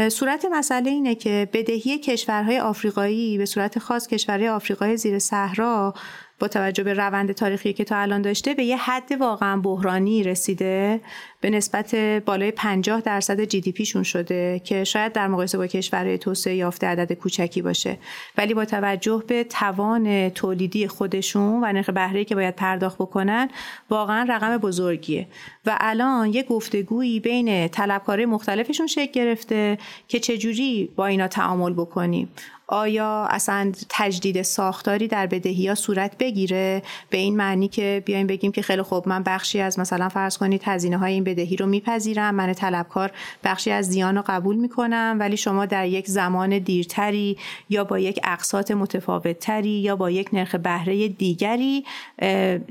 [0.09, 5.95] صورت مسئله اینه که بدهی کشورهای آفریقایی به صورت خاص کشورهای آفریقای زیر صحرا
[6.41, 11.01] با توجه به روند تاریخی که تا الان داشته به یه حد واقعا بحرانی رسیده.
[11.41, 16.19] به نسبت بالای 50 درصد جی دی پیشون شده که شاید در مقایسه با کشورهای
[16.19, 17.99] توسعه یافته عدد کوچکی باشه.
[18.39, 23.49] ولی با توجه به توان تولیدی خودشون و نرخ بهره که باید پرداخت بکنن
[23.91, 25.27] واقعا رقم بزرگیه.
[25.67, 29.79] و الان یه گفتگویی بین طلبکارای مختلفشون شکل گرفته
[30.09, 32.29] که چجوری با اینا تعامل بکنیم.
[32.73, 38.53] آیا اصلا تجدید ساختاری در بدهی ها صورت بگیره؟ به این معنی که بیایم بگیم
[38.53, 42.35] که خیلی خوب من بخشی از مثلا فرض کنید هزینه های این بدهی رو میپذیرم
[42.35, 43.11] من طلبکار
[43.45, 48.21] بخشی از زیان رو قبول می‌کنم ولی شما در یک زمان دیرتری یا با یک
[48.25, 51.85] اقساط متفاوتتری یا با یک نرخ بهره دیگری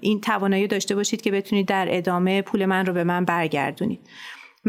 [0.01, 3.99] این توانایی داشته باشید که بتونید در ادامه پول من رو به من برگردونید.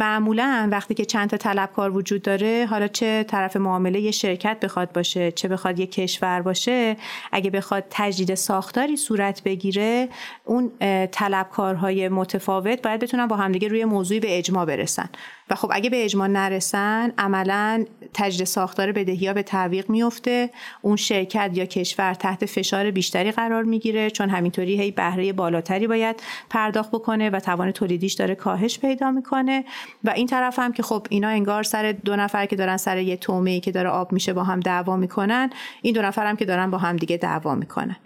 [0.00, 4.92] معمولا وقتی که چند تا طلبکار وجود داره حالا چه طرف معامله یه شرکت بخواد
[4.92, 6.96] باشه چه بخواد یه کشور باشه
[7.32, 10.08] اگه بخواد تجدید ساختاری صورت بگیره
[10.44, 10.72] اون
[11.06, 15.08] طلبکارهای متفاوت باید بتونن با همدیگه روی موضوعی به اجماع برسن.
[15.50, 17.84] و خب اگه به اجماع نرسن عملا
[18.14, 20.50] تجدید ساختار بدهی ها به تعویق میفته
[20.82, 26.22] اون شرکت یا کشور تحت فشار بیشتری قرار می‌گیره چون همینطوری هی بهره بالاتری باید
[26.50, 29.64] پرداخت بکنه و توان تولیدیش داره کاهش پیدا می‌کنه.
[30.04, 33.16] و این طرف هم که خب اینا انگار سر دو نفر که دارن سر یه
[33.16, 35.50] تومه که داره آب میشه با هم دعوا می‌کنن
[35.82, 37.96] این دو نفر هم که دارن با هم دیگه دعوا می‌کنن.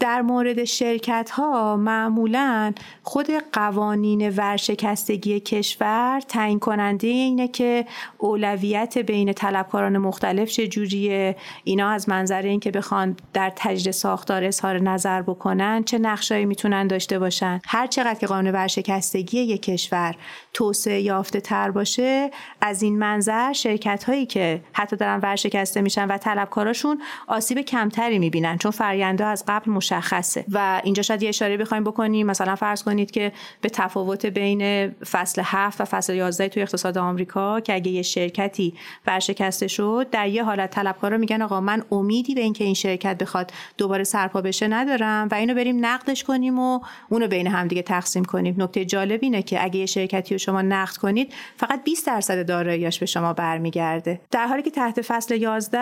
[0.00, 2.72] در مورد شرکت ها معمولا
[3.02, 7.86] خود قوانین ورشکستگی کشور تعیین کننده اینه که
[8.18, 15.22] اولویت بین طلبکاران مختلف چجوریه اینا از منظر اینکه بخوان در تجدید ساختار اظهار نظر
[15.22, 17.60] بکنن چه نقشایی می‌تونن داشته باشن.
[17.66, 20.16] هر چقدر که قانون ورشکستگی یک کشور
[20.52, 22.30] توسعه یافته تر باشه
[22.60, 28.58] از این منظر شرکت هایی که حتی دارن ورشکسته میشن و طلبکاراشون آسیب کمتری می‌بینن
[28.58, 30.44] چون فرینده از قبل مشخصه.
[30.52, 32.26] و اینجا شاید یه اشاره بخوایم بکنیم.
[32.26, 37.60] مثلا فرض کنید که به تفاوت بین فصل 7 و فصل 11 توی اقتصاد آمریکا
[37.60, 38.74] که اگه یه شرکتی
[39.06, 43.52] ورشکسته شد در یه حالت طلبکارا میگن آقا من امیدی به اینکه این شرکت بخواد
[43.78, 48.54] دوباره سرپا بشه ندارم و اینو بریم نقدش کنیم و اونو بین همدیگه تقسیم کنیم.
[48.58, 52.98] نکته جالب اینه که اگه یه شرکتی رو شما نقد کنید فقط 20 درصد داراییاش
[52.98, 54.20] به شما برمیگرده.
[54.30, 55.78] در حالی که تحت فصل 11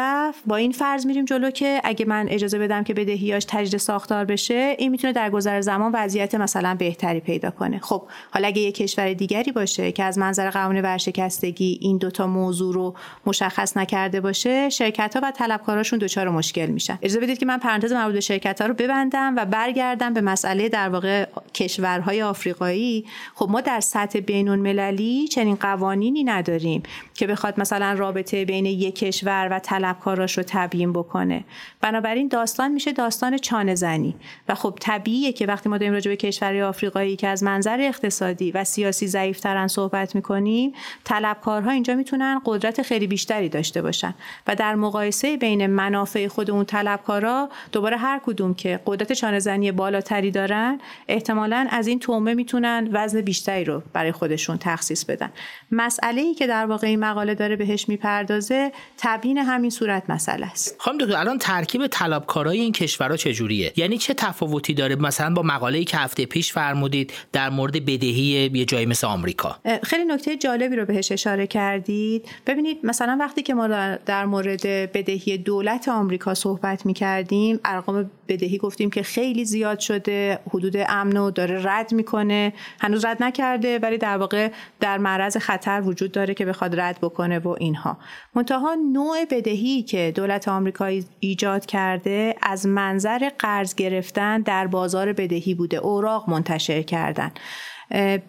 [0.46, 4.76] با این فرض میریم جلو که اگه من اجازه بدم که بدهیاش تجدید ساختار بشه
[4.78, 7.78] این می‌تونه در گذر زمان وضعیت مثلا بهتری پیدا کنه.
[7.78, 12.74] خب حالا اگه یه کشور دیگری باشه که از منظر قانون ورشکستگی این دوتا موضوع
[12.74, 12.94] رو
[13.26, 16.99] مشخص نکرده باشه شرکت ها و طلبکاراشون دچار مشکل میشن.
[17.03, 20.68] اجازه بدید که من پرانتز مربوط به شرکت ها رو ببندم و برگردم به مسئله
[20.68, 23.05] در واقع کشورهای آفریقایی.
[23.34, 26.82] خب ما در سطح بین المللی چنین قوانینی نداریم
[27.14, 31.44] که بخواد مثلا رابطه بین یک کشور و طلبکاراش رو تبیین بکنه.
[31.80, 34.14] بنابراین داستان میشه داستان چانه زنی
[34.49, 38.51] و خب طبیعیه که وقتی ما داریم راجع به کشورهای آفریقایی که از منظر اقتصادی
[38.51, 40.72] و سیاسی ضعیفترن صحبت می‌کنیم
[41.05, 44.14] طلبکارها اینجا می‌تونن قدرت خیلی بیشتری داشته باشن.
[44.47, 49.72] و در مقایسه بین منافع خود اون طلبکارا دوباره هر کدوم که قدرت چانه زنی
[49.72, 55.30] بالاتری دارن احتمالا از این تومه می‌تونن وزن بیشتری رو برای خودشون تخصیص بدن.
[55.72, 60.76] مسئله ای که در واقع این مقاله داره بهش می‌پردازه تبیین همین صورت مسئله است.
[60.78, 65.84] خانم دکتر الان ترکیب طلبکارای این کشورها چجوریه؟ یعنی چه تفاوتی داره؟ مثلا با مقاله‌ای
[65.84, 69.56] که هفته پیش فرمودید در مورد بدهی یه جایی مثل آمریکا.
[69.82, 72.28] خیلی نکته جالبی رو بهش اشاره کردید.
[72.46, 73.68] ببینید مثلا وقتی که ما
[74.06, 80.76] در مورد بدهی دولت آمریکا صحبت می‌کردیم ارقام بدهی گفتیم که خیلی زیاد شده حدود
[80.88, 82.52] امن داره رد می‌کنه.
[82.80, 84.50] هنوز رد نکرده ولی در واقع
[84.80, 87.98] در معرض خطر وجود داره که بخواد رد بکنه و اینها.
[88.34, 90.90] منتها نوع بدهی که دولت آمریکا
[91.20, 93.28] ایجاد کرده از منظر
[93.64, 95.76] گرفتن در بازار بدهی بوده.
[95.76, 97.30] اوراق منتشر کردن.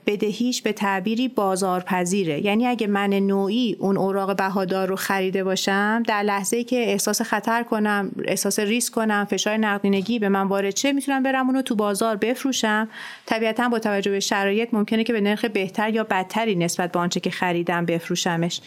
[0.07, 2.45] بدهیش به تعبیری بازارپذیره.
[2.45, 7.21] یعنی اگه من نوعی اون اوراق بهادار رو خریده باشم در لحظه ای که احساس
[7.21, 11.75] خطر کنم احساس ریسک کنم فشار نقدینگی به من وارد چه می‌تونم برم اونو تو
[11.75, 12.89] بازار بفروشم.
[13.25, 17.19] طبیعتا با توجه به شرایط ممکنه که به نرخ بهتر یا بدتری نسبت به آنچه
[17.19, 18.61] که خریدم بفروشمش.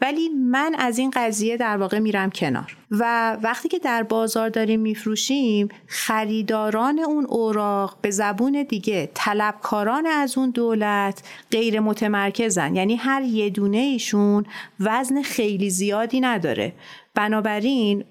[0.00, 2.76] ولی من از این قضیه در واقع میرم کنار.
[2.90, 10.38] و وقتی که در بازار داریم میفروشیم خریداران اون اوراق به زبون دیگه طلبکاران از
[10.38, 12.74] اون دولت غیر متمرکزن.
[12.74, 14.46] یعنی هر یه دونه ایشون
[14.80, 16.72] وزن خیلی زیادی نداره.
[17.16, 18.04] بنابراین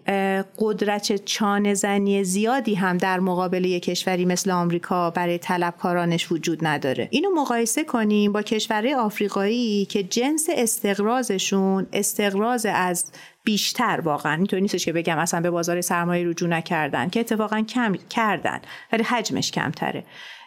[0.59, 7.07] قدرت چانه زنی زیادی هم در مقابل یک کشوری مثل آمریکا برای طلبکارانش وجود نداره.
[7.11, 13.11] اینو مقایسه کنیم با کشورهای آفریقایی که جنس استقرازشون استقراز از
[13.43, 14.35] بیشتر واقعا.
[14.35, 19.03] اینطوری نیستش که بگم اصلا به بازار سرمایه رجوع نکردن که اتفاقا کم کردن ولی
[19.03, 20.03] حجمش کمتره.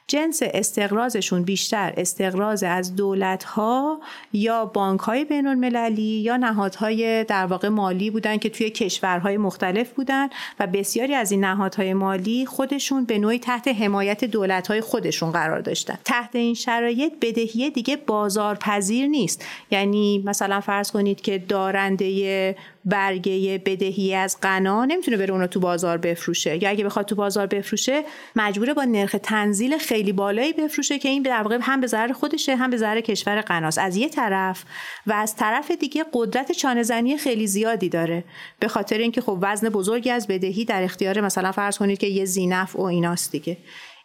[0.08, 4.00] جنس استقرازشون بیشتر استقراز از دولت ها
[4.32, 9.92] یا بانک های بین المللی یا نهادهای در واقع مالی بودن که توی کشورهای مختلف
[9.92, 10.28] بودن
[10.60, 15.60] و بسیاری از این نهادهای مالی خودشون به نوعی تحت حمایت دولت های خودشون قرار
[15.60, 15.98] داشتن.
[16.04, 19.44] تحت این شرایط بدهی دیگه بازارپذیر نیست.
[19.70, 22.56] یعنی مثلا فرض کنید که دارنده
[22.88, 26.62] برگه بدهی از غنا نمی‌تونه بره اونو تو بازار بفروشه.
[26.62, 28.02] یا اگه بخواد تو بازار بفروشه
[28.36, 32.56] مجبوره با نرخ تنزیل خیلی بالایی بفروشه که این در واقع هم به ضرر خودشه
[32.56, 33.78] هم به ضرر کشور غناست.
[33.78, 34.64] از یه طرف
[35.06, 38.24] و از طرف دیگه قدرت چانهزنی خیلی زیادی داره.
[38.60, 42.24] به خاطر اینکه خب وزن بزرگی از بدهی در اختیار مثلا فرض کنید که یه
[42.24, 43.56] زینف و ایناست دیگه.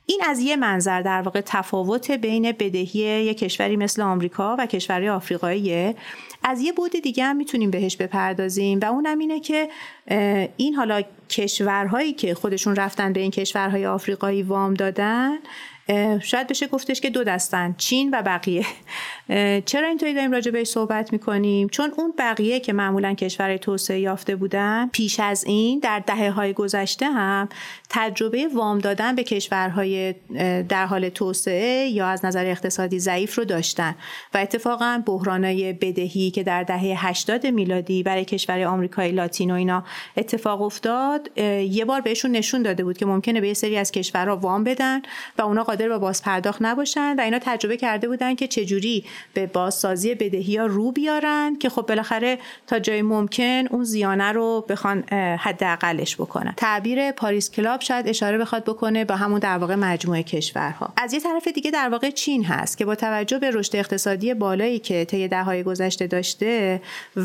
[0.05, 5.09] این از یه منظر در واقع تفاوت بین بدهی یک کشوری مثل آمریکا و کشوری
[5.09, 5.95] آفریقایی
[6.43, 9.69] از یه بود دیگه هم می‌تونیم بهش بپردازیم و اونم اینه که
[10.57, 15.37] این حالا کشورهایی که خودشون رفتن به این کشورهای آفریقایی وام دادن
[16.21, 18.65] شاید بشه گفتش که دو دستن چین و بقیه.
[19.65, 24.35] چرا اینطوری داریم راجع بهش صحبت می‌کنیم؟ چون اون بقیه که معمولا کشور توسعه یافته
[24.35, 27.49] بودن پیش از این در دهه های گذشته هم
[27.89, 30.15] تجربه وام دادن به کشورهای
[30.69, 33.95] در حال توسعه یا از نظر اقتصادی ضعیف رو داشتن.
[34.33, 39.83] و اتفاقا بحرانای بدهی که در دهه 80 میلادی برای کشور آمریکای لاتین و اینا
[40.17, 44.63] اتفاق افتاد یه بار بهشون نشون داده بود که ممکنه به سری از کشورها وام
[44.63, 45.01] بدن
[45.37, 49.47] و اونا قادر به باز پرداخت نباشن و اینا تجربه کرده بودن که چجوری به
[49.47, 55.03] بازسازی بدهی ها رو بیارن که خب بالاخره تا جای ممکن اون زیانه رو بخوان
[55.39, 56.53] حداقلش بکنن.
[56.57, 60.93] تعبیر پاریس کلاب شاید اشاره بخواد بکنه با همون در واقع مجموعه کشورها.
[60.97, 64.79] از یه طرف دیگه در واقع چین هست که با توجه به رشد اقتصادی بالایی
[64.79, 66.81] که طی دههای گذشته داشته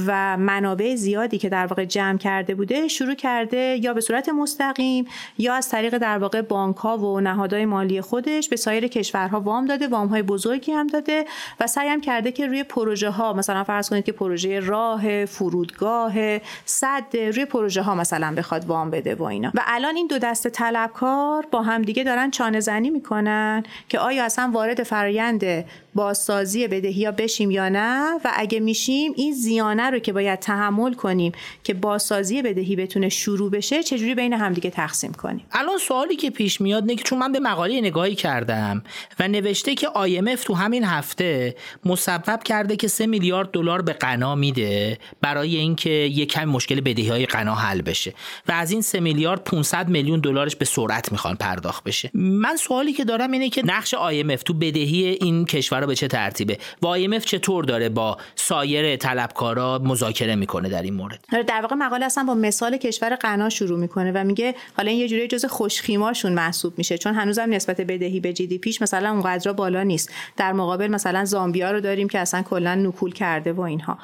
[0.07, 5.07] و منابع زیادی که در واقع جمع کرده بوده شروع کرده یا به صورت مستقیم
[5.39, 8.01] یا از طریق در واقع بانک ها و نهادهای مالی
[8.39, 11.25] خودش به سایر کشورها وام داده وام های بزرگی هم داده
[11.61, 16.39] و سعی هم کرده که روی پروژه ها مثلا فرض کنید که پروژه راه فرودگاه
[16.65, 19.53] صد روی پروژه ها مثلا بخواد وام بده و اینا.
[19.55, 24.25] و الان این دو دسته طلبکار با هم دیگه دارن چانه زنی می‌کنن که آیا
[24.25, 25.65] اصلا وارد فرایند
[25.99, 30.95] بازسازی بدهی ها بشیم یا نه و اگه میشیم این زیانه رو که باید تحمل
[30.95, 31.33] کنیم
[31.65, 36.61] که بازسازی بدهی بتونه شروع بشه چجوری بین همدیگه تقسیم کنیم؟ الان سوالی که پیش
[36.61, 38.83] میاد نه چون من به مقاله نگاهی کردم
[39.21, 44.35] و نوشته که IMF تو همین هفته مسبب کرده که 3 میلیارد دلار به قنا
[44.35, 48.15] میده برای اینکه یک کم مشکل بدهی های قنا حل بشه
[48.49, 52.11] و از این 3 میلیارد 500 میلیون دلارش به سرعت می‌خوان پرداخت بشه.
[52.15, 56.59] من سوالی که دارم اینه که نقش IMF تو بدهی این کشور به چه ترتیبه؟
[56.83, 61.77] و IMF چطور داره با سایر طلبکارا مذاکره می‌کنه در این مورد؟ آره، در واقع
[61.77, 65.45] مقاله اصلا با مثال کشور غنا شروع می‌کنه و میگه حالا این یه جوری جز
[65.45, 70.13] خوشخیماشون محسوب میشه چون هنوزم نسبت بدهی به جی دی پیش مثلا اونقدر بالا نیست.
[70.37, 73.99] در مقابل مثلا زامبیا رو داریم که اصلا کلا نکول کرده و اینها.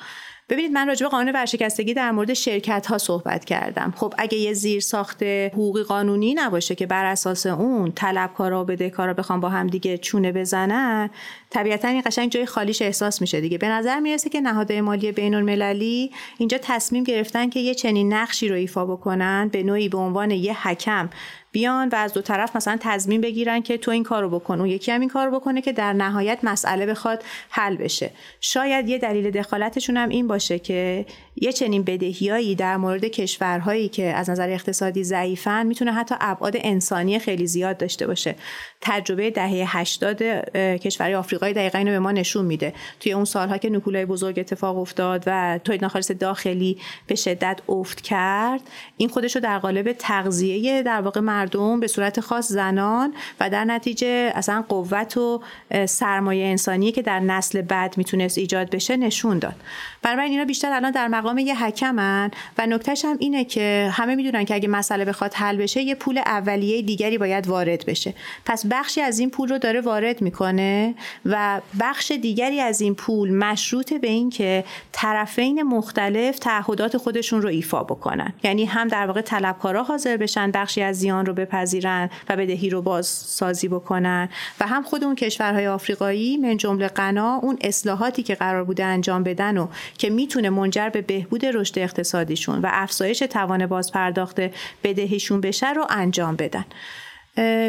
[0.49, 3.95] ببینید من راجع به قانون ورشکستگی در مورد شرکت ها صحبت کردم.
[3.97, 9.15] خب اگه یه زیر ساخت حقوقی قانونی نباشه که بر اساس اون طلبکارا و بدهکارا
[9.15, 11.11] بخوام با هم دیگه چونه بزنن
[11.51, 13.59] طبیعتا این قشنگ جای خالیش احساس میشه دیگه.
[13.59, 18.49] به نظر می‌رسه که نهادهای مالی بین المللی اینجا تصمیم گرفتن که یه چنین نقشی
[18.49, 21.11] رو ایفا بکنن به نوعی به عنوان یه حکم
[21.55, 24.61] بیان و از دو طرف مثلا تضمین بگیرن که تو این کارو بکن.
[24.61, 28.11] اون یکی هم این کارو بکنه که در نهایت مسئله بخواد حل بشه.
[28.41, 34.05] شاید یه دلیل دخالتشون هم این باشه که یه چنین بدهیایی در مورد کشورهایی که
[34.05, 38.35] از نظر اقتصادی ضعیفن می‌تونه حتی ابعاد انسانی خیلی زیاد داشته باشه.
[38.81, 40.23] تجربه دهه 80
[40.57, 42.75] کشورهای آفریقایی دقیقا اینو به ما نشون میده.
[43.01, 48.01] توی اون سالها که نکولای بزرگ اتفاق افتاد و تولید ناخالص داخلی به شدت افت
[48.01, 48.61] کرد
[48.97, 53.65] این خودش رو در قالب تغذیه در واقع مردم به صورت خاص زنان و در
[53.65, 55.43] نتیجه اصلا قوت و
[55.87, 59.57] سرمایه انسانی که در نسل بعد می‌تونست ایجاد بشه نشون داد.
[60.03, 64.45] بنابراین اینا بیشتر الان در مقام یه حکمن و نکتهش هم اینه که همه می‌دونن
[64.45, 68.15] که اگه مسئله بخواد حل بشه یه پول اولیه دیگری باید وارد بشه.
[68.47, 70.95] پس بخشی از این پول رو داره وارد می‌کنه
[71.27, 77.49] و بخش دیگری از این پول مشروط به این که طرفین مختلف تعهدات خودشون رو
[77.49, 78.33] ایفا بکنن.
[78.43, 82.83] یعنی هم در واقع طلبکارا حاضر بشن بخشی از زیان رو بپذیرن و بدهی رو
[82.83, 84.29] باز سازی بکنن
[84.61, 89.23] و هم خود اون کشورهای آفریقایی من جمله غنا اون اصلاحاتی که قرار بوده انجام
[89.23, 89.67] بدن و
[89.99, 94.41] که می‌تونه منجر به بهبود رشد اقتصادیشون و افزایش توان باز پرداخت
[94.85, 96.65] بدهیشون بشه رو انجام بدن.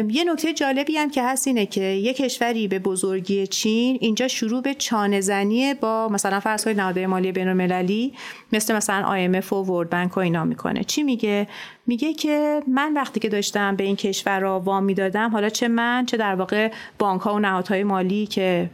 [0.08, 4.62] یه نکته جالبی هم که هست اینه که یه کشوری به بزرگی چین اینجا شروع
[4.62, 8.14] به چانه زنی با مثلا فرض کنید نهادهای مالی بین المللی
[8.52, 10.84] مثل مثلا IMF و ورد بانک و اینا می‌کنه.
[10.84, 11.46] چی میگه؟
[11.86, 16.06] میگه که من وقتی که داشتم به این کشور را وام می‌دادم حالا چه من
[16.06, 18.70] چه در واقع بانک ها و نهادهای مالی که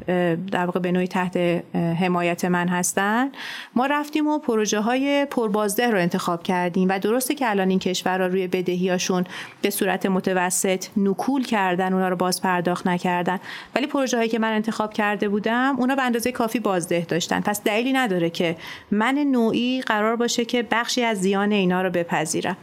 [0.52, 1.36] در واقع به نوعی تحت
[1.74, 3.32] حمایت من هستن
[3.74, 8.26] ما رفتیم و پروژه های پربازده رو انتخاب کردیم و درسته که الان این کشورها
[8.26, 9.24] روی بدهیاشون
[9.62, 13.40] به صورت متوسط نکول کردن اونا رو باز پرداخت نکردن.
[13.74, 17.40] ولی پروژه هایی که من انتخاب کرده بودم اونا به اندازه کافی بازده داشتن.
[17.40, 18.56] پس دلیلی نداره که
[18.90, 22.56] من نوعی قرار باشه که بخشی از زیان اینا رو بپذیرم.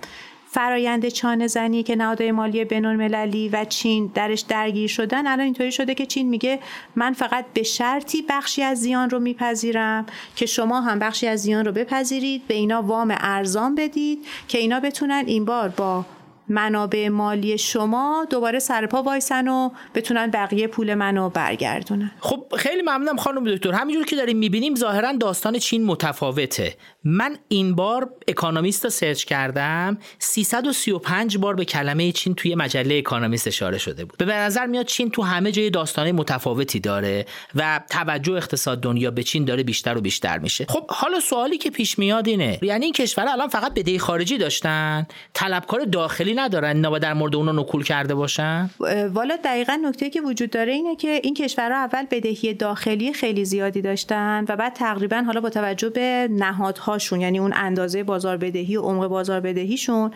[0.52, 5.72] فرایند چانه زنی که نهادهای مالی بینون مللی و چین درش درگیر شدن الان اینطوری
[5.72, 6.60] شده که چین میگه
[6.95, 11.66] من فقط به شرطی بخشی از زیان رو میپذیرم که شما هم بخشی از زیان
[11.66, 16.06] رو بپذیرید به اینا وام ارزان بدید که اینا بتونن این بار با
[16.50, 22.12] منابع مالی شما دوباره سرپا وایسن و بتونن بقیه پول منو برگردونن.
[22.20, 23.72] خب خیلی ممنونم خانم دکتر.
[23.72, 26.76] همینجور که داریم می‌بینیم ظاهرا داستان چین متفاوته.
[27.04, 29.97] من این بار اکانومیست رو search کردم.
[30.20, 34.18] 335 بار به کلمه چین توی مجله اکانومیست اشاره شده بود.
[34.18, 37.26] به نظر میاد چین تو همه جای داستانه متفاوتی داره
[37.56, 40.66] و توجه اقتصاد دنیا به چین داره بیشتر و بیشتر میشه.
[40.70, 42.60] خب حالا سوالی که پیش میاد اینه.
[42.62, 47.51] یعنی این کشور الان فقط بدهی خارجی داشتن طلبکار داخلی ندارن اینا در مورد اونا
[47.51, 48.69] نکول کرده باشن؟
[49.13, 53.81] والا دقیقا نکته که وجود داره اینه که این کشورها اول بدهی داخلی خیلی زیادی
[53.81, 58.81] داشتن و بعد تقریبا حالا با توجه به نهادهاشون یعنی اون اندازه بازار بدهی و
[58.81, 60.11] عمق بازار بدهیشون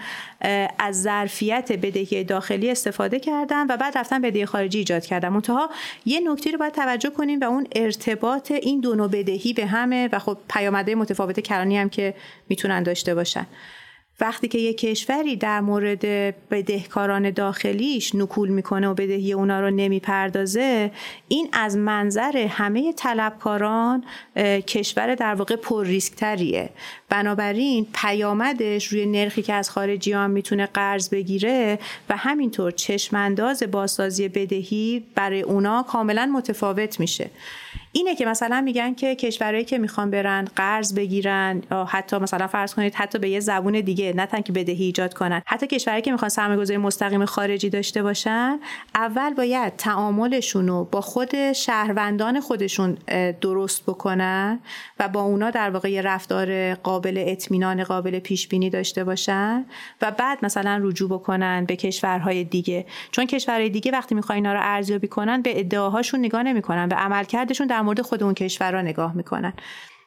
[0.79, 5.29] از ظرفیت بدهی داخلی استفاده کردن و بعد رفتن بدهی خارجی ایجاد کردن.
[5.29, 5.69] منتها
[6.05, 10.09] یه نکته رو باید توجه کنیم و اون ارتباط این دو نوع بدهی به همه
[10.11, 12.13] و خب پیامدهای متفاوت کرانی هم که
[12.49, 13.47] می‌تونن داشته باشن.
[14.19, 16.05] وقتی که یک کشوری در مورد
[16.49, 20.91] بدهکاران داخلیش نکول می‌کنه و بدهی اونا رو نمی‌پردازه
[21.27, 24.03] این از منظر همه طلبکاران
[24.67, 26.69] کشور در واقع پر ریسک تریه
[27.09, 35.03] بنابراین پیامدش روی نرخی که از خارجیان می‌تونه قرض بگیره و همینطور چشمانداز بازسازی بدهی
[35.15, 37.29] برای اونا کاملا متفاوت میشه.
[37.95, 42.95] اینه که مثلا میگن که کشورهایی که می‌خوان برن قرض بگیرن حتی مثلا فرض کنید
[42.95, 45.41] حتی به یه زبون دیگه نه که بدهی ایجاد کنن.
[45.45, 48.59] حتی کشورهایی که می‌خوان سرمایه‌گذاری مستقیم خارجی داشته باشن
[48.95, 52.97] اول باید تعاملشون رو با خود شهروندان خودشون
[53.41, 54.59] درست بکنن
[54.99, 59.65] و با اونا در واقع رفتار قابل اطمینان قابل پیش بینی داشته باشن
[60.01, 62.85] و بعد مثلا رجوع بکنن به کشورهای دیگه.
[63.11, 67.67] چون کشورهای دیگه وقتی می‌خوان اینا رو ارزیابی کنن به ادعاهاشون نگاه نمی‌کنن به عملکردشون
[67.67, 69.53] در مورد خود اون کشورها نگاه می‌کنن.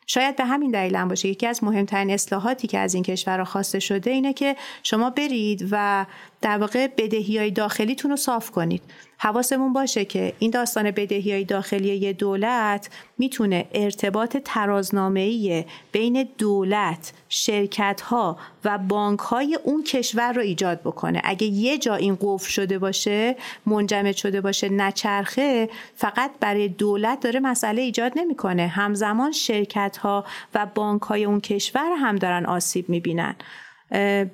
[0.07, 1.29] شاید به همین دلیل هم باشه.
[1.29, 6.07] یکی از مهمترین اصلاحاتی که از این کشورها خواسته شده اینه که شما برید و
[6.41, 8.82] در واقع بدهی های داخلیتون رو صاف کنید
[9.18, 17.12] حواسمون باشه که این داستان بدهی های داخلی یه دولت می‌تونه ارتباط ترازنامه‌ای بین دولت،
[17.28, 21.20] شرکت ها و بانک های اون کشور رو ایجاد بکنه.
[21.24, 27.41] اگه یه جا این قفل شده باشه، منجمد شده باشه، نچرخه، فقط برای دولت داره
[27.41, 28.66] مسئله ایجاد نمی‌کنه.
[28.66, 30.24] همزمان شرکت ها
[30.55, 33.37] و بانک های اون کشور هم دارن آسیب می‌بینن.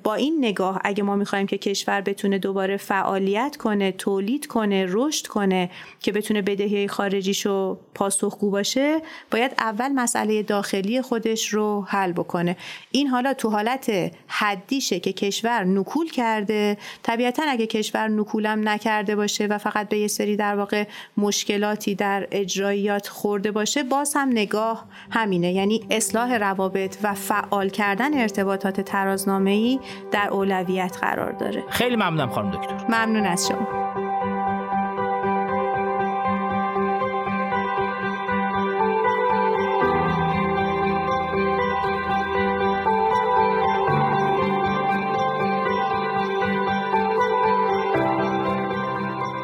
[0.03, 5.27] با این نگاه اگه ما می‌خوایم که کشور بتونه دوباره فعالیت کنه تولید کنه رشد
[5.27, 8.99] کنه که بتونه بدهی خارجیشو پاسخگو باشه
[9.31, 12.57] باید اول مسئله داخلی خودش رو حل بکنه.
[12.91, 16.77] این حالا تو حالت حدیشه که کشور نکول کرده.
[17.03, 20.83] طبیعتا اگه کشور نکولم نکرده باشه و فقط به یه سری در واقع
[21.17, 25.53] مشکلاتی در اجراییات خورده باشه باز هم نگاه همینه.
[25.53, 29.79] یعنی اصلاح روابط و فعال کردن ارتباطات ترازنامه ای
[30.11, 31.63] در اولویت قرار داره.
[31.69, 32.85] خیلی ممنونم خانم دکتر.
[32.89, 34.02] ممنون از شما.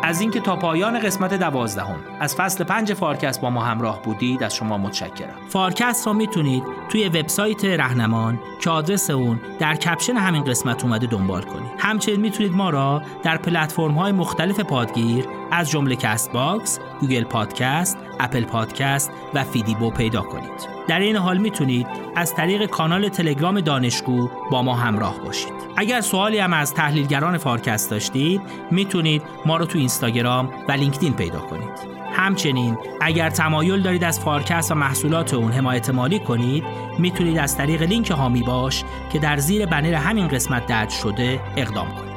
[0.10, 2.00] از اینکه تا پایان قسمت دوازدهم.
[2.20, 5.36] از فصل پنج فارکست با ما همراه بودید از شما متشکرم.
[5.50, 11.42] فارکست را می‌تونید توی وبسایت رهنمان که آدرس اون در caption همین قسمت اومده دنبال
[11.42, 11.72] کنید.
[11.78, 17.98] همچنین می‌تونید ما را در پلتفرم های مختلف پادگیر از جمله کست باکس، گوگل پادکست،
[18.20, 20.79] اپل پادکست و فیدیبو پیدا کنید.
[20.90, 25.54] در این حال می‌تونید از طریق کانال تلگرام دانشگو با ما همراه باشید.
[25.78, 31.40] اگر سوالی هم از تحلیلگران فارکست داشتید می‌تونید ما رو تو اینستاگرام و لینکدین پیدا
[31.40, 31.70] کنید.
[32.14, 36.64] همچنین اگر تمایل دارید از فارکست و محصولات اون حمایت مالی کنید
[37.00, 38.84] می‌تونید از طریق لینک حامی باش
[39.14, 42.10] که در زیر بنر همین قسمت درج شده اقدام کنید.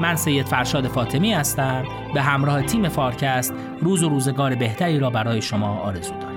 [0.00, 1.84] من سید فرشاد فاطمی هستم.
[2.14, 6.31] به همراه تیم فارکست روز و روزگار بهتری را برای شما آرزو دارم.